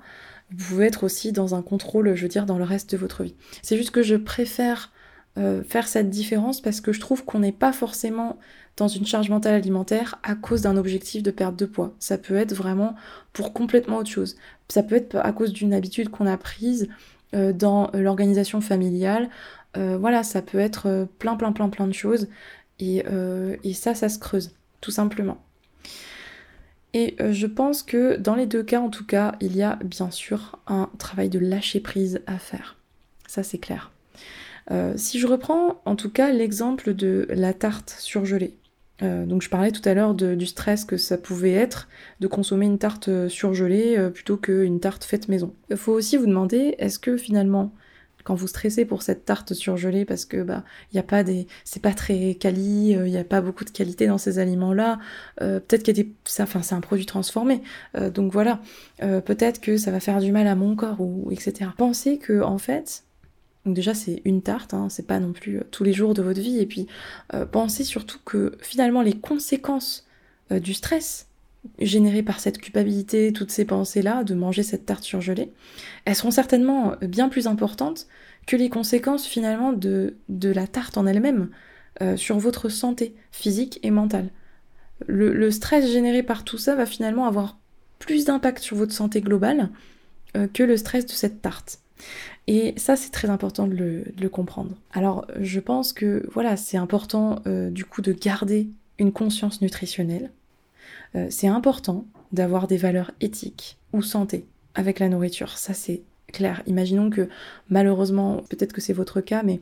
vous 0.51 0.63
pouvez 0.63 0.85
être 0.85 1.05
aussi 1.05 1.33
dans 1.33 1.55
un 1.55 1.63
contrôle, 1.63 2.15
je 2.17 2.21
veux 2.21 2.29
dire, 2.29 2.45
dans 2.45 2.59
le 2.59 2.65
reste 2.65 2.93
de 2.93 2.99
votre 2.99 3.23
vie. 3.23 3.35
C'est 3.63 3.79
juste 3.79 3.93
que 3.93 4.03
je 4.03 4.17
préfère 4.17 4.93
euh, 5.39 5.63
faire 5.63 5.89
cette 5.89 6.11
différence 6.11 6.61
parce 6.61 6.83
que 6.83 6.93
je 6.93 7.01
trouve 7.01 7.25
qu'on 7.25 7.39
n'est 7.39 7.51
pas 7.51 7.73
forcément 7.73 8.39
dans 8.77 8.89
une 8.89 9.07
charge 9.07 9.31
mentale 9.31 9.55
alimentaire 9.55 10.19
à 10.23 10.35
cause 10.35 10.61
d'un 10.61 10.77
objectif 10.77 11.23
de 11.23 11.31
perte 11.31 11.57
de 11.57 11.65
poids. 11.65 11.95
Ça 11.99 12.19
peut 12.19 12.37
être 12.37 12.53
vraiment 12.53 12.95
pour 13.33 13.55
complètement 13.55 13.97
autre 13.97 14.11
chose. 14.11 14.37
Ça 14.69 14.83
peut 14.83 14.97
être 14.97 15.17
à 15.17 15.33
cause 15.33 15.55
d'une 15.55 15.73
habitude 15.73 16.11
qu'on 16.11 16.27
a 16.27 16.37
prise 16.37 16.89
euh, 16.91 17.18
dans 17.33 17.91
l'organisation 17.93 18.61
familiale. 18.61 19.29
Euh, 19.77 19.99
voilà, 19.99 20.23
ça 20.23 20.41
peut 20.43 20.59
être 20.59 21.07
plein, 21.19 21.37
plein, 21.37 21.53
plein, 21.53 21.69
plein 21.69 21.87
de 21.87 21.93
choses. 21.93 22.29
Et, 22.81 23.05
ça, 23.75 23.95
ça 23.95 24.09
se 24.09 24.19
creuse, 24.19 24.53
tout 24.81 24.91
simplement. 24.91 25.43
Et 26.95 27.17
je 27.19 27.47
pense 27.47 27.83
que 27.83 28.17
dans 28.17 28.35
les 28.35 28.47
deux 28.47 28.63
cas, 28.63 28.81
en 28.81 28.89
tout 28.89 29.05
cas, 29.05 29.35
il 29.41 29.57
y 29.57 29.63
a 29.63 29.79
bien 29.85 30.11
sûr 30.11 30.59
un 30.67 30.89
travail 30.99 31.29
de 31.29 31.39
lâcher 31.39 31.81
prise 31.81 32.23
à 32.27 32.39
faire. 32.39 32.77
Ça, 33.27 33.43
c'est 33.43 33.59
clair. 33.59 33.91
Euh, 34.71 34.95
si 34.97 35.19
je 35.19 35.27
reprends 35.27 35.81
en 35.87 35.97
tout 35.97 36.11
cas 36.11 36.31
l'exemple 36.31 36.95
de 36.95 37.27
la 37.31 37.55
tarte 37.55 37.95
surgelée, 37.99 38.55
euh, 39.03 39.27
donc 39.27 39.43
je 39.43 39.49
parlais 39.49 39.71
tout 39.71 39.87
à 39.87 39.95
l'heure 39.95 40.15
du 40.15 40.47
stress 40.47 40.85
que 40.85 40.97
ça 40.97 41.19
pouvait 41.19 41.53
être 41.53 41.89
de 42.21 42.27
consommer 42.27 42.67
une 42.67 42.79
tarte 42.79 43.09
euh, 43.09 43.29
surgelée 43.29 43.97
plutôt 44.13 44.37
qu'une 44.37 44.81
tarte 44.81 45.05
faite 45.05 45.29
maison. 45.29 45.55
Il 45.71 45.77
faut 45.77 45.93
aussi 45.93 46.17
vous 46.17 46.27
demander 46.27 46.75
est-ce 46.79 46.99
que 46.99 47.17
finalement 47.17 47.73
quand 48.25 48.35
vous 48.35 48.49
stressez 48.49 48.85
pour 48.85 49.03
cette 49.03 49.25
tarte 49.25 49.55
surgelée 49.55 50.05
parce 50.05 50.27
que 50.27 50.43
bah 50.43 50.63
il 50.93 50.97
y 50.97 50.99
a 50.99 51.03
pas 51.03 51.23
des 51.23 51.47
c'est 51.65 51.81
pas 51.81 51.95
très 51.95 52.35
quali, 52.35 52.91
il 52.91 53.03
n'y 53.05 53.17
a 53.17 53.25
pas 53.25 53.41
beaucoup 53.41 53.65
de 53.65 53.71
qualité 53.71 54.07
dans 54.07 54.19
ces 54.19 54.39
aliments 54.39 54.75
là, 54.75 54.99
peut-être 55.39 55.83
qu'il 55.83 55.97
y 55.97 56.01
a 56.01 56.03
des 56.03 56.13
enfin 56.41 56.61
c'est 56.61 56.75
un 56.75 56.83
produit 56.83 57.07
transformé. 57.07 57.63
donc 58.13 58.31
voilà, 58.31 58.61
peut-être 58.99 59.63
que 59.63 59.79
ça 59.79 59.91
va 59.91 60.01
faire 60.01 60.21
du 60.21 60.31
mal 60.31 60.47
à 60.47 60.57
mon 60.57 60.77
corps 60.77 61.01
ou 61.01 61.31
etc. 61.31 61.71
Pensez 61.79 62.19
que 62.19 62.43
en 62.43 62.59
fait 62.59 63.05
donc 63.69 63.77
déjà 63.77 63.93
c'est 63.93 64.23
une 64.25 64.41
tarte, 64.41 64.73
hein, 64.73 64.89
c'est 64.89 65.07
pas 65.07 65.21
non 65.21 65.35
plus 65.35 65.59
euh, 65.59 65.65
tous 65.71 65.85
les 65.85 65.93
jours 65.93 66.15
de 66.15 66.23
votre 66.23 66.41
vie. 66.41 66.59
Et 66.59 66.65
puis 66.65 66.87
euh, 67.35 67.45
pensez 67.45 67.85
surtout 67.85 68.19
que 68.25 68.57
finalement 68.61 69.03
les 69.03 69.13
conséquences 69.13 70.07
euh, 70.53 70.59
du 70.59 70.73
stress 70.73 71.27
généré 71.79 72.23
par 72.23 72.41
cette 72.41 72.57
culpabilité, 72.57 73.31
toutes 73.31 73.51
ces 73.51 73.67
pensées-là 73.67 74.25
de 74.25 74.33
manger 74.35 74.63
cette 74.63 74.87
tarte 74.87 75.05
surgelée, 75.05 75.53
elles 76.07 76.15
seront 76.15 76.31
certainement 76.31 76.95
bien 77.03 77.29
plus 77.29 77.47
importantes 77.47 78.07
que 78.47 78.57
les 78.57 78.71
conséquences 78.71 79.27
finalement 79.27 79.75
de, 79.75 80.17
de 80.31 80.49
la 80.49 80.67
tarte 80.67 80.97
en 80.97 81.07
elle-même 81.07 81.51
sur 82.15 82.39
votre 82.39 82.69
santé 82.69 83.17
physique 83.33 83.81
et 83.83 83.91
mentale. 83.91 84.31
Le, 85.09 85.51
stress 85.51 85.91
généré 85.91 86.23
par 86.23 86.45
tout 86.45 86.59
ça 86.59 86.77
va 86.77 86.87
finalement 86.87 87.27
avoir 87.27 87.59
plus 87.99 88.25
d'impact 88.25 88.61
sur 88.61 88.77
votre 88.77 88.93
santé 88.93 89.21
globale 89.21 89.69
que 90.55 90.63
le 90.63 90.77
stress 90.77 91.07
de 91.07 91.11
cette 91.11 91.43
tarte. 91.43 91.81
Et 92.47 92.75
ça, 92.77 92.97
c'est 92.97 93.11
très 93.11 93.29
important 93.29 93.67
de 93.67 94.05
le, 94.19 94.29
comprendre. 94.29 94.75
Alors, 94.93 95.27
je 95.41 95.61
pense 95.61 95.93
que 95.93 96.27
voilà, 96.33 96.57
c'est 96.57 96.77
important 96.77 97.41
euh, 97.47 97.71
du 97.71 97.85
coup 97.85 98.03
de 98.03 98.13
garder 98.13 98.69
une 98.99 99.13
conscience 99.13 99.61
nutritionnelle. 99.61 100.31
Euh, 101.15 101.27
c'est 101.31 101.47
important 101.47 102.07
d'avoir 102.33 102.67
des 102.67 102.77
valeurs 102.77 103.13
éthiques 103.21 103.79
ou 103.93 104.03
santé 104.03 104.47
avec 104.75 104.99
la 104.99 105.09
nourriture. 105.09 105.57
Ça, 105.59 105.75
c'est 105.75 106.03
clair. 106.33 106.63
Imaginons 106.67 107.11
que 107.11 107.29
malheureusement, 107.69 108.43
peut-être 108.49 108.73
que 108.73 108.81
c'est 108.81 108.93
votre 108.93 109.21
cas, 109.21 109.43
mais 109.43 109.61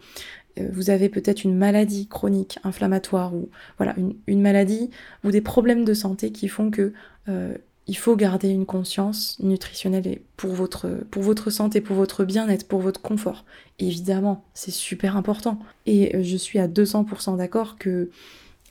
euh, 0.59 0.69
vous 0.73 0.91
avez 0.91 1.09
peut-être 1.09 1.45
une 1.45 1.57
maladie 1.57 2.07
chronique 2.07 2.59
inflammatoire 2.65 3.35
ou 3.35 3.49
voilà 3.79 3.95
une, 3.97 4.15
une, 4.27 4.43
maladie 4.43 4.91
ou 5.25 5.31
des 5.31 5.41
problèmes 5.41 5.85
de 5.85 5.95
santé 5.95 6.33
qui 6.33 6.49
font 6.49 6.71
que 6.71 6.93
il 7.89 7.97
faut 7.97 8.17
garder 8.17 8.49
une 8.49 8.67
conscience 8.67 9.39
nutritionnelle 9.41 10.19
pour 10.37 10.53
votre, 10.53 10.89
pour 11.11 11.23
votre 11.23 11.51
santé, 11.51 11.81
pour 11.81 11.97
votre 11.97 12.25
bien-être, 12.25 12.67
pour 12.67 12.81
votre 12.81 13.01
confort. 13.01 13.45
Évidemment, 13.79 14.45
c'est 14.55 14.73
super 14.73 15.17
important. 15.17 15.59
Et 15.87 16.17
euh, 16.17 16.23
je 16.23 16.37
suis 16.37 16.59
à 16.59 16.67
200% 16.67 17.37
d'accord 17.37 17.79
que, 17.79 18.11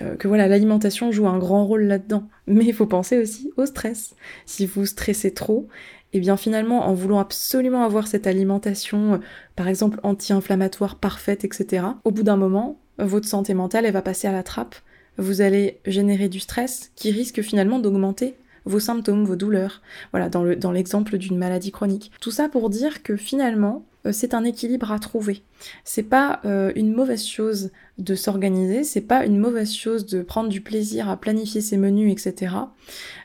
euh, 0.01 0.15
que 0.15 0.27
voilà, 0.27 0.47
l'alimentation 0.47 1.11
joue 1.11 1.27
un 1.27 1.37
grand 1.37 1.65
rôle 1.65 1.83
là-dedans. 1.83 2.27
Mais 2.47 2.65
il 2.65 2.73
faut 2.73 2.87
penser 2.87 3.17
aussi 3.17 3.51
au 3.55 3.65
stress. 3.65 4.15
Si 4.45 4.65
vous 4.65 4.85
stressez 4.85 5.33
trop, 5.33 5.69
et 6.11 6.17
eh 6.17 6.21
bien 6.21 6.37
finalement, 6.37 6.87
en 6.87 6.93
voulant 6.93 7.19
absolument 7.19 7.83
avoir 7.83 8.07
cette 8.07 8.27
alimentation, 8.27 9.13
euh, 9.13 9.17
par 9.55 9.67
exemple 9.67 9.99
anti-inflammatoire 10.03 10.95
parfaite, 10.95 11.45
etc., 11.45 11.85
au 12.03 12.11
bout 12.11 12.23
d'un 12.23 12.37
moment, 12.37 12.79
votre 12.97 13.27
santé 13.27 13.53
mentale, 13.53 13.85
elle 13.85 13.93
va 13.93 14.01
passer 14.01 14.27
à 14.27 14.31
la 14.31 14.43
trappe. 14.43 14.75
Vous 15.17 15.39
allez 15.41 15.79
générer 15.85 16.27
du 16.27 16.39
stress 16.39 16.91
qui 16.95 17.11
risque 17.11 17.41
finalement 17.41 17.79
d'augmenter 17.79 18.35
vos 18.65 18.79
symptômes, 18.79 19.25
vos 19.25 19.35
douleurs, 19.35 19.81
voilà, 20.11 20.29
dans 20.29 20.71
l'exemple 20.71 21.13
dans 21.13 21.17
d'une 21.17 21.37
maladie 21.37 21.71
chronique. 21.71 22.11
Tout 22.19 22.31
ça 22.31 22.49
pour 22.49 22.69
dire 22.69 23.03
que 23.03 23.15
finalement, 23.15 23.85
euh, 24.05 24.11
c'est 24.11 24.33
un 24.33 24.43
équilibre 24.43 24.91
à 24.91 24.99
trouver. 24.99 25.43
C'est 25.83 26.03
pas 26.03 26.41
euh, 26.45 26.71
une 26.75 26.93
mauvaise 26.93 27.25
chose 27.25 27.71
de 27.97 28.15
s'organiser, 28.15 28.83
c'est 28.83 29.01
pas 29.01 29.25
une 29.25 29.37
mauvaise 29.37 29.73
chose 29.73 30.05
de 30.05 30.21
prendre 30.21 30.49
du 30.49 30.61
plaisir 30.61 31.09
à 31.09 31.17
planifier 31.17 31.61
ses 31.61 31.77
menus, 31.77 32.11
etc. 32.11 32.55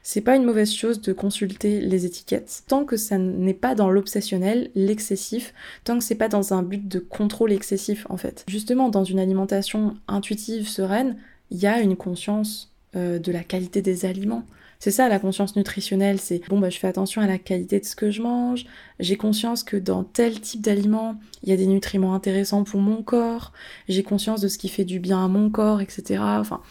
C'est 0.03 0.21
pas 0.21 0.37
une 0.37 0.45
mauvaise 0.45 0.73
chose 0.73 1.01
de 1.01 1.13
consulter 1.13 1.81
les 1.81 2.07
étiquettes, 2.07 2.63
tant 2.69 2.85
que 2.85 2.97
ça 2.97 3.19
n'est 3.19 3.55
pas 3.55 3.75
dans 3.75 3.91
l'obsessionnel, 3.91 4.71
l'excessif, 4.75 5.53
tant 5.85 5.99
que 5.99 6.05
c'est 6.05 6.15
pas 6.15 6.29
dans 6.29 6.55
un 6.55 6.63
but 6.63 6.87
de 6.87 7.01
contrôle 7.01 7.53
excessif 7.53 8.07
en 8.09 8.17
fait. 8.17 8.45
Justement, 8.49 8.89
dans 8.89 9.05
une 9.05 9.19
alimentation 9.19 9.97
intuitive, 10.07 10.69
sereine, 10.69 11.17
il 11.51 11.59
y 11.59 11.67
a 11.67 11.81
une 11.81 11.97
conscience 11.97 12.73
euh, 12.97 13.19
de 13.19 13.33
la 13.33 13.43
qualité 13.43 13.83
des 13.83 14.05
aliments. 14.05 14.45
C'est 14.81 14.91
ça 14.91 15.11
la 15.11 15.19
conscience 15.19 15.57
nutritionnelle, 15.57 16.19
c'est 16.19 16.41
bon 16.49 16.59
bah 16.59 16.71
je 16.71 16.79
fais 16.79 16.87
attention 16.87 17.21
à 17.21 17.27
la 17.27 17.37
qualité 17.37 17.81
de 17.81 17.85
ce 17.85 17.95
que 17.95 18.11
je 18.11 18.23
mange, 18.23 18.65
j'ai 18.99 19.17
conscience 19.17 19.63
que 19.63 19.77
dans 19.77 20.05
tel 20.05 20.41
type 20.41 20.63
d'aliment, 20.63 21.17
il 21.43 21.51
y 21.51 21.53
a 21.53 21.57
des 21.57 21.67
nutriments 21.67 22.15
intéressants 22.15 22.65
pour 22.65 22.81
mon 22.81 23.03
corps, 23.03 23.53
j'ai 23.89 24.03
conscience 24.03 24.41
de 24.41 24.49
ce 24.49 24.57
qui 24.57 24.71
fait 24.71 24.87
du 24.87 24.99
bien 24.99 25.23
à 25.23 25.29
mon 25.29 25.51
corps, 25.51 25.83
etc. 25.83 26.23
Enfin, 26.23 26.63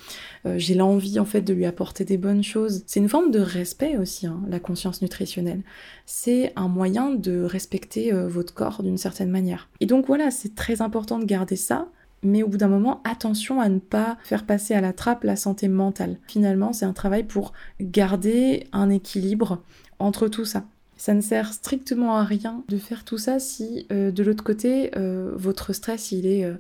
euh, 0.48 0.56
j'ai 0.58 0.74
l'envie 0.74 1.20
en 1.20 1.26
fait 1.26 1.42
de 1.42 1.54
lui 1.54 1.68
apporter 1.68 2.04
des 2.04 2.18
bonnes 2.18 2.44
choses. 2.44 2.84
C'est 2.88 3.00
une 3.00 3.10
forme 3.10 3.30
de 3.30 3.40
respect 3.40 3.98
aussi, 3.98 4.26
hein, 4.26 4.42
la 4.50 4.60
conscience 4.60 5.04
nutritionnelle. 5.04 5.62
C'est 6.08 6.52
un 6.56 6.68
moyen 6.68 7.12
de 7.12 7.44
respecter 7.44 8.12
euh, 8.12 8.28
votre 8.28 8.56
corps 8.56 8.82
d'une 8.82 8.98
certaine 8.98 9.30
manière. 9.30 9.70
Et 9.82 9.86
donc 9.86 10.08
voilà, 10.08 10.32
c'est 10.32 10.56
très 10.56 10.82
important 10.82 11.20
de 11.20 11.26
garder 11.26 11.56
ça 11.56 11.90
mais 12.24 12.44
au 12.44 12.48
bout 12.48 12.58
d'un 12.58 12.68
moment, 12.68 13.02
attention 13.04 13.62
à 13.62 13.70
ne 13.70 13.80
pas 13.80 14.18
faire 14.24 14.46
passer 14.46 14.74
à 14.74 14.82
la 14.82 14.94
trappe 14.94 15.24
la 15.24 15.36
santé 15.36 15.68
mentale. 15.68 16.18
Finalement, 16.28 16.74
c'est 16.74 16.86
un 16.86 16.94
travail 16.94 17.24
pour 17.24 17.54
garder 17.80 18.68
un 18.72 18.90
équilibre 18.90 19.64
entre 20.00 20.28
tout 20.28 20.46
ça. 20.46 20.66
Ça 20.98 21.14
ne 21.14 21.22
sert 21.22 21.54
strictement 21.54 22.18
à 22.18 22.26
rien 22.26 22.64
de 22.68 22.78
faire 22.78 23.06
tout 23.06 23.18
ça 23.18 23.40
si 23.40 23.88
euh, 23.90 24.12
de 24.12 24.22
l'autre 24.22 24.44
côté, 24.44 24.92
euh, 24.98 25.32
votre 25.34 25.72
stress, 25.72 26.12
il 26.12 26.28
est, 26.28 26.44
euh, 26.44 26.56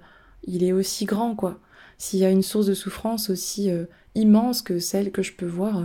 il 0.47 0.63
est 0.63 0.71
aussi 0.71 1.03
grand, 1.03 1.35
quoi. 1.35 1.59
S'il 1.97 2.19
y 2.19 2.25
a 2.25 2.29
une 2.29 2.43
source 2.43 2.65
de 2.65 2.73
souffrance 2.73 3.29
aussi 3.29 3.69
immense 4.15 4.61
que 4.61 4.79
celle 4.79 5.11
que 5.11 5.21
je 5.21 5.33
peux 5.33 5.45
voir 5.45 5.83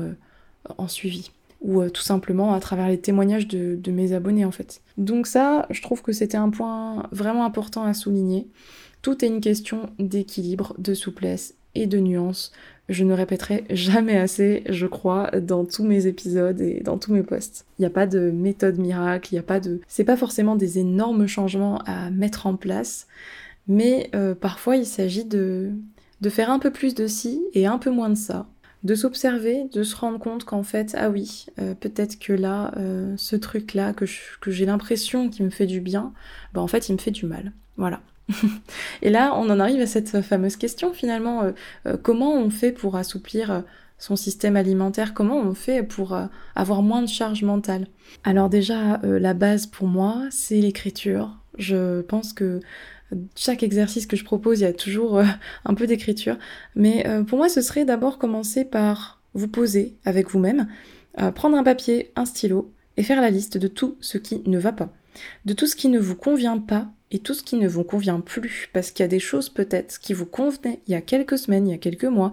en 0.78 0.86
suivi. 0.86 1.32
Ou 1.60 1.88
tout 1.88 2.02
simplement 2.02 2.54
à 2.54 2.60
travers 2.60 2.86
les 2.86 3.00
témoignages 3.00 3.48
de, 3.48 3.74
de 3.74 3.90
mes 3.90 4.12
abonnés, 4.12 4.44
en 4.44 4.52
fait. 4.52 4.80
Donc 4.96 5.26
ça, 5.26 5.66
je 5.70 5.82
trouve 5.82 6.02
que 6.02 6.12
c'était 6.12 6.36
un 6.36 6.50
point 6.50 7.08
vraiment 7.10 7.44
important 7.44 7.82
à 7.82 7.94
souligner. 7.94 8.46
Tout 9.04 9.22
est 9.22 9.28
une 9.28 9.42
question 9.42 9.90
d'équilibre, 9.98 10.74
de 10.78 10.94
souplesse 10.94 11.56
et 11.74 11.86
de 11.86 11.98
nuance. 11.98 12.52
Je 12.88 13.04
ne 13.04 13.12
répéterai 13.12 13.64
jamais 13.68 14.16
assez, 14.16 14.62
je 14.66 14.86
crois, 14.86 15.30
dans 15.42 15.66
tous 15.66 15.84
mes 15.84 16.06
épisodes 16.06 16.58
et 16.62 16.80
dans 16.80 16.96
tous 16.96 17.12
mes 17.12 17.22
posts. 17.22 17.66
Il 17.78 17.82
n'y 17.82 17.86
a 17.86 17.90
pas 17.90 18.06
de 18.06 18.30
méthode 18.30 18.78
miracle, 18.78 19.28
il 19.30 19.34
n'y 19.34 19.40
a 19.40 19.42
pas 19.42 19.60
de... 19.60 19.82
C'est 19.88 20.04
pas 20.04 20.16
forcément 20.16 20.56
des 20.56 20.78
énormes 20.78 21.26
changements 21.26 21.82
à 21.84 22.08
mettre 22.08 22.46
en 22.46 22.56
place, 22.56 23.06
mais 23.68 24.08
euh, 24.14 24.34
parfois 24.34 24.76
il 24.76 24.86
s'agit 24.86 25.26
de... 25.26 25.72
de 26.22 26.28
faire 26.30 26.48
un 26.50 26.58
peu 26.58 26.70
plus 26.70 26.94
de 26.94 27.06
ci 27.06 27.42
et 27.52 27.66
un 27.66 27.76
peu 27.76 27.90
moins 27.90 28.08
de 28.08 28.14
ça. 28.14 28.46
De 28.84 28.94
s'observer, 28.94 29.64
de 29.70 29.82
se 29.82 29.96
rendre 29.96 30.18
compte 30.18 30.44
qu'en 30.44 30.62
fait, 30.62 30.94
ah 30.98 31.10
oui, 31.10 31.44
euh, 31.58 31.74
peut-être 31.74 32.18
que 32.18 32.32
là, 32.32 32.72
euh, 32.78 33.12
ce 33.18 33.36
truc-là, 33.36 33.92
que, 33.92 34.06
que 34.40 34.50
j'ai 34.50 34.64
l'impression 34.64 35.28
qu'il 35.28 35.44
me 35.44 35.50
fait 35.50 35.66
du 35.66 35.82
bien, 35.82 36.14
bah 36.54 36.62
en 36.62 36.68
fait 36.68 36.88
il 36.88 36.94
me 36.94 36.98
fait 36.98 37.10
du 37.10 37.26
mal. 37.26 37.52
Voilà. 37.76 38.00
Et 39.02 39.10
là, 39.10 39.34
on 39.36 39.50
en 39.50 39.60
arrive 39.60 39.80
à 39.80 39.86
cette 39.86 40.22
fameuse 40.22 40.56
question 40.56 40.92
finalement, 40.92 41.42
euh, 41.42 41.52
euh, 41.86 41.96
comment 42.00 42.34
on 42.34 42.50
fait 42.50 42.72
pour 42.72 42.96
assouplir 42.96 43.50
euh, 43.50 43.60
son 43.98 44.16
système 44.16 44.56
alimentaire, 44.56 45.14
comment 45.14 45.38
on 45.38 45.54
fait 45.54 45.82
pour 45.82 46.18
avoir 46.56 46.82
moins 46.82 47.00
de 47.00 47.08
charge 47.08 47.42
mentale? 47.42 47.86
Alors 48.24 48.50
déjà, 48.50 49.00
la 49.02 49.34
base 49.34 49.66
pour 49.66 49.86
moi, 49.86 50.24
c'est 50.30 50.60
l'écriture. 50.60 51.38
Je 51.56 52.02
pense 52.02 52.32
que 52.32 52.60
chaque 53.36 53.62
exercice 53.62 54.06
que 54.06 54.16
je 54.16 54.24
propose, 54.24 54.60
il 54.60 54.64
y 54.64 54.66
a 54.66 54.74
toujours 54.74 55.22
un 55.64 55.74
peu 55.74 55.86
d'écriture. 55.86 56.36
Mais 56.74 57.06
pour 57.28 57.38
moi, 57.38 57.48
ce 57.48 57.62
serait 57.62 57.86
d'abord 57.86 58.18
commencer 58.18 58.64
par 58.64 59.22
vous 59.32 59.48
poser 59.48 59.94
avec 60.04 60.28
vous-même, 60.28 60.66
prendre 61.36 61.56
un 61.56 61.62
papier, 61.62 62.10
un 62.16 62.26
stylo, 62.26 62.72
et 62.96 63.04
faire 63.04 63.20
la 63.22 63.30
liste 63.30 63.56
de 63.56 63.68
tout 63.68 63.96
ce 64.00 64.18
qui 64.18 64.42
ne 64.44 64.58
va 64.58 64.72
pas, 64.72 64.92
de 65.44 65.54
tout 65.54 65.66
ce 65.66 65.76
qui 65.76 65.88
ne 65.88 66.00
vous 66.00 66.16
convient 66.16 66.58
pas 66.58 66.88
et 67.14 67.20
tout 67.20 67.32
ce 67.32 67.44
qui 67.44 67.54
ne 67.54 67.68
vous 67.68 67.84
convient 67.84 68.18
plus, 68.18 68.68
parce 68.72 68.90
qu'il 68.90 69.04
y 69.04 69.06
a 69.06 69.08
des 69.08 69.20
choses 69.20 69.48
peut-être 69.48 70.00
qui 70.00 70.12
vous 70.12 70.26
convenaient 70.26 70.80
il 70.88 70.92
y 70.92 70.96
a 70.96 71.00
quelques 71.00 71.38
semaines, 71.38 71.68
il 71.68 71.70
y 71.70 71.74
a 71.74 71.78
quelques 71.78 72.04
mois, 72.04 72.32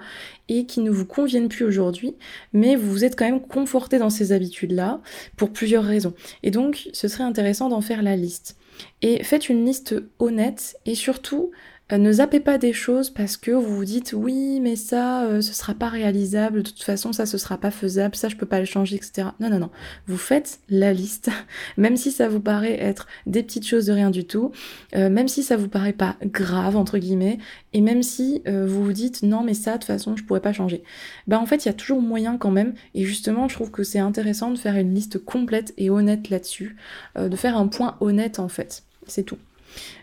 et 0.50 0.66
qui 0.66 0.82
ne 0.82 0.90
vous 0.90 1.06
conviennent 1.06 1.50
plus 1.50 1.66
aujourd'hui, 1.66 2.16
mais 2.52 2.76
vous 2.76 2.90
vous 2.90 3.06
êtes 3.06 3.16
quand 3.16 3.26
même 3.26 3.42
conforté 3.42 4.00
dans 4.00 4.10
ces 4.10 4.32
habitudes-là 4.32 5.00
pour 5.38 5.52
plusieurs 5.52 5.84
raisons. 5.84 6.16
Et 6.42 6.50
donc, 6.50 6.90
ce 6.94 7.08
serait 7.08 7.24
intéressant 7.24 7.70
d'en 7.70 7.82
faire 7.82 8.02
la 8.02 8.16
liste. 8.16 8.58
Et 9.04 9.24
faites 9.24 9.50
une 9.50 9.66
liste 9.66 9.94
honnête 10.18 10.76
et 10.88 10.96
surtout 10.96 11.52
ne 11.98 12.12
zappez 12.12 12.40
pas 12.40 12.58
des 12.58 12.74
choses 12.74 13.10
parce 13.10 13.38
que 13.38 13.52
vous 13.52 13.76
vous 13.76 13.86
dites 13.86 14.14
oui 14.14 14.60
mais 14.62 14.76
ça 14.76 15.24
euh, 15.26 15.42
ce 15.42 15.54
sera 15.54 15.74
pas 15.74 15.90
réalisable, 15.90 16.64
de 16.64 16.70
toute 16.70 16.84
façon 16.84 17.12
ça 17.12 17.26
ce 17.26 17.38
sera 17.38 17.58
pas 17.58 17.72
faisable, 17.72 18.16
ça 18.16 18.30
je 18.30 18.36
peux 18.36 18.46
pas 18.46 18.60
le 18.60 18.66
changer, 18.66 18.96
etc. 18.96 19.30
Non 19.40 19.50
non 19.50 19.60
non, 19.60 19.70
vous 20.08 20.18
faites 20.18 20.60
la 20.70 20.94
liste, 20.94 21.30
même 21.78 21.98
si 21.98 22.12
ça 22.12 22.30
vous 22.30 22.40
paraît 22.40 22.80
être 22.80 23.08
des 23.26 23.44
petites 23.44 23.68
choses 23.68 23.86
de 23.86 23.94
rien 23.94 24.10
du 24.10 24.26
tout, 24.26 24.52
euh, 24.96 25.10
même 25.10 25.28
si 25.28 25.44
ça 25.44 25.58
vous 25.58 25.68
paraît 25.68 25.94
pas 25.94 26.16
grave 26.24 26.78
entre 26.78 26.98
guillemets, 26.98 27.40
et 27.74 27.82
même 27.82 28.04
si 28.04 28.42
vous 28.46 28.84
vous 28.84 28.94
dites 28.94 29.24
non 29.24 29.44
mais 29.44 29.54
ça 29.54 29.74
de 29.74 29.78
toute 29.78 29.86
façon 29.86 30.16
je 30.16 30.24
pourrais 30.24 30.42
pas 30.42 30.54
changer. 30.54 30.84
Ben 31.28 31.38
en 31.38 31.46
fait 31.46 31.66
il 31.66 31.68
y 31.68 31.72
a 31.72 31.74
toujours 31.74 32.02
moyen 32.02 32.38
quand 32.38 32.52
même, 32.52 32.74
et 32.96 33.06
justement 33.06 33.48
je 33.48 33.56
trouve 33.56 33.72
que 33.72 33.84
c'est 33.84 34.00
intéressant 34.00 34.52
de 34.52 34.58
faire 34.58 34.76
une 34.76 34.94
liste 34.94 35.24
complète 35.24 35.74
et 35.78 35.90
honnête 35.90 36.30
là-dessus, 36.30 36.76
de 37.18 37.36
faire 37.36 37.58
un 37.58 37.68
point 37.68 37.98
honnête 38.00 38.40
en 38.40 38.48
fait, 38.48 38.84
c'est 39.08 39.24
tout. 39.24 39.38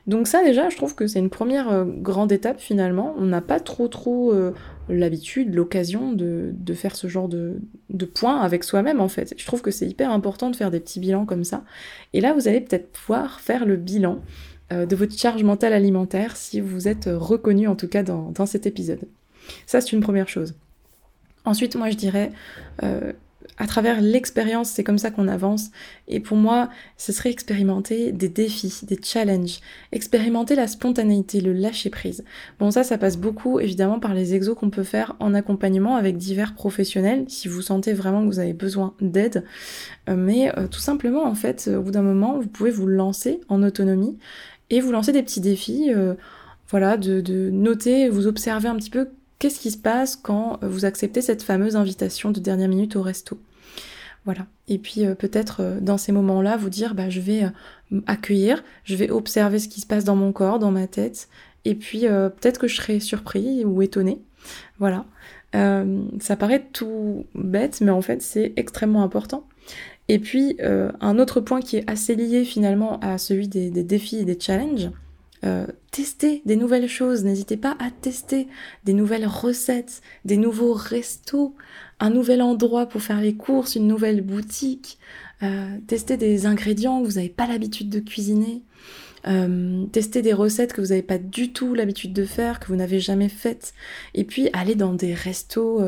Donc 0.06 0.26
ça 0.26 0.42
déjà, 0.42 0.70
je 0.70 0.76
trouve 0.76 0.94
que 0.94 1.06
c'est 1.06 1.18
une 1.18 1.30
première 1.30 1.70
euh, 1.70 1.84
grande 1.84 2.32
étape 2.32 2.60
finalement. 2.60 3.14
On 3.18 3.26
n'a 3.26 3.40
pas 3.40 3.60
trop 3.60 3.88
trop 3.88 4.32
euh, 4.32 4.52
l'habitude, 4.88 5.54
l'occasion 5.54 6.12
de, 6.12 6.54
faire 6.74 6.96
ce 6.96 7.08
genre 7.08 7.28
de, 7.28 7.60
de 7.90 8.04
points 8.06 8.40
avec 8.40 8.64
soi-même 8.64 9.00
en 9.00 9.08
fait. 9.08 9.34
Je 9.36 9.46
trouve 9.46 9.60
que 9.60 9.70
c'est 9.70 9.86
hyper 9.86 10.10
important 10.10 10.50
de 10.50 10.56
faire 10.56 10.70
des 10.70 10.80
petits 10.80 11.00
bilans 11.00 11.26
comme 11.26 11.44
ça. 11.44 11.64
Et 12.12 12.20
là, 12.20 12.32
vous 12.32 12.48
allez 12.48 12.60
peut-être 12.60 12.90
pouvoir 12.90 13.40
faire 13.40 13.66
le 13.66 13.76
bilan 13.76 14.20
euh, 14.72 14.86
de 14.86 14.96
votre 14.96 15.16
charge 15.16 15.42
mentale 15.42 15.72
alimentaire 15.72 16.36
si 16.36 16.60
vous 16.60 16.88
êtes 16.88 17.08
reconnu 17.12 17.68
en 17.68 17.76
tout 17.76 17.88
cas 17.88 18.02
dans, 18.02 18.30
dans 18.30 18.46
cet 18.46 18.66
épisode. 18.66 19.00
Ça, 19.66 19.80
c'est 19.80 19.92
une 19.92 20.02
première 20.02 20.28
chose. 20.28 20.54
Ensuite, 21.44 21.76
moi, 21.76 21.88
je 21.90 21.96
dirais, 21.96 22.32
à 23.58 23.66
travers 23.66 24.00
l'expérience, 24.00 24.70
c'est 24.70 24.84
comme 24.84 24.98
ça 24.98 25.10
qu'on 25.10 25.28
avance. 25.28 25.70
Et 26.06 26.20
pour 26.20 26.36
moi, 26.36 26.68
ce 26.96 27.12
serait 27.12 27.30
expérimenter 27.30 28.12
des 28.12 28.28
défis, 28.28 28.72
des 28.82 28.98
challenges, 29.02 29.60
expérimenter 29.92 30.54
la 30.54 30.66
spontanéité, 30.66 31.40
le 31.40 31.52
lâcher 31.52 31.90
prise. 31.90 32.24
Bon, 32.58 32.70
ça, 32.70 32.84
ça 32.84 32.98
passe 32.98 33.16
beaucoup 33.16 33.60
évidemment 33.60 33.98
par 33.98 34.14
les 34.14 34.34
exos 34.34 34.56
qu'on 34.56 34.70
peut 34.70 34.84
faire 34.84 35.16
en 35.20 35.34
accompagnement 35.34 35.96
avec 35.96 36.16
divers 36.16 36.54
professionnels, 36.54 37.24
si 37.28 37.48
vous 37.48 37.62
sentez 37.62 37.92
vraiment 37.92 38.22
que 38.22 38.26
vous 38.26 38.38
avez 38.38 38.52
besoin 38.52 38.94
d'aide. 39.00 39.44
Euh, 40.08 40.14
mais 40.16 40.56
euh, 40.56 40.68
tout 40.68 40.80
simplement, 40.80 41.24
en 41.24 41.34
fait, 41.34 41.68
au 41.68 41.82
bout 41.82 41.90
d'un 41.90 42.02
moment, 42.02 42.38
vous 42.38 42.48
pouvez 42.48 42.70
vous 42.70 42.86
lancer 42.86 43.40
en 43.48 43.62
autonomie 43.62 44.18
et 44.70 44.80
vous 44.80 44.92
lancer 44.92 45.12
des 45.12 45.22
petits 45.22 45.40
défis. 45.40 45.92
Euh, 45.94 46.14
voilà, 46.70 46.96
de, 46.96 47.20
de 47.20 47.48
noter, 47.50 48.08
vous 48.08 48.26
observer 48.26 48.68
un 48.68 48.76
petit 48.76 48.90
peu 48.90 49.08
qu'est-ce 49.38 49.60
qui 49.60 49.70
se 49.70 49.78
passe 49.78 50.16
quand 50.16 50.58
vous 50.62 50.84
acceptez 50.84 51.22
cette 51.22 51.42
fameuse 51.42 51.76
invitation 51.76 52.30
de 52.30 52.40
dernière 52.40 52.68
minute 52.68 52.96
au 52.96 53.02
resto? 53.02 53.38
Voilà. 54.24 54.46
Et 54.68 54.76
puis 54.76 55.06
euh, 55.06 55.14
peut-être 55.14 55.62
euh, 55.62 55.80
dans 55.80 55.96
ces 55.96 56.12
moments-là, 56.12 56.58
vous 56.58 56.68
dire, 56.68 56.94
bah, 56.94 57.08
je 57.08 57.20
vais 57.20 57.44
euh, 57.44 58.00
accueillir, 58.06 58.62
je 58.84 58.94
vais 58.94 59.10
observer 59.10 59.58
ce 59.58 59.68
qui 59.68 59.80
se 59.80 59.86
passe 59.86 60.04
dans 60.04 60.16
mon 60.16 60.32
corps, 60.32 60.58
dans 60.58 60.70
ma 60.70 60.86
tête, 60.86 61.28
et 61.64 61.74
puis 61.74 62.00
peut-être 62.02 62.58
que 62.58 62.68
je 62.68 62.76
serai 62.76 63.00
surpris 63.00 63.64
ou 63.64 63.82
étonné. 63.82 64.22
Voilà. 64.78 65.04
ça 65.52 66.36
paraît 66.36 66.64
tout 66.72 67.26
bête, 67.34 67.80
mais 67.80 67.90
en 67.90 68.00
fait 68.00 68.22
c'est 68.22 68.52
extrêmement 68.56 69.02
important. 69.02 69.44
Et 70.06 70.18
puis 70.18 70.56
un 70.62 71.18
autre 71.18 71.40
point 71.40 71.60
qui 71.60 71.76
est 71.76 71.90
assez 71.90 72.14
lié 72.14 72.44
finalement 72.44 73.00
à 73.00 73.18
celui 73.18 73.48
des 73.48 73.70
défis 73.70 74.18
et 74.18 74.24
des 74.24 74.38
challenges, 74.38 74.90
euh, 75.44 75.66
tester 75.90 76.42
des 76.46 76.56
nouvelles 76.56 76.88
choses, 76.88 77.24
n'hésitez 77.24 77.56
pas 77.56 77.76
à 77.78 77.90
tester 77.90 78.48
des 78.84 78.92
nouvelles 78.92 79.26
recettes, 79.26 80.02
des 80.24 80.36
nouveaux 80.36 80.72
restos, 80.72 81.54
un 82.00 82.10
nouvel 82.10 82.42
endroit 82.42 82.86
pour 82.86 83.02
faire 83.02 83.20
les 83.20 83.34
courses, 83.34 83.76
une 83.76 83.86
nouvelle 83.86 84.20
boutique, 84.20 84.98
euh, 85.42 85.78
tester 85.86 86.16
des 86.16 86.46
ingrédients 86.46 87.00
que 87.00 87.06
vous 87.06 87.14
n'avez 87.14 87.28
pas 87.28 87.46
l'habitude 87.46 87.88
de 87.88 88.00
cuisiner, 88.00 88.62
euh, 89.26 89.84
tester 89.86 90.22
des 90.22 90.32
recettes 90.32 90.72
que 90.72 90.80
vous 90.80 90.88
n'avez 90.88 91.02
pas 91.02 91.18
du 91.18 91.52
tout 91.52 91.74
l'habitude 91.74 92.12
de 92.12 92.24
faire, 92.24 92.58
que 92.58 92.66
vous 92.66 92.76
n'avez 92.76 92.98
jamais 92.98 93.28
faites, 93.28 93.74
et 94.14 94.24
puis 94.24 94.48
aller 94.52 94.74
dans 94.74 94.94
des 94.94 95.14
restos 95.14 95.80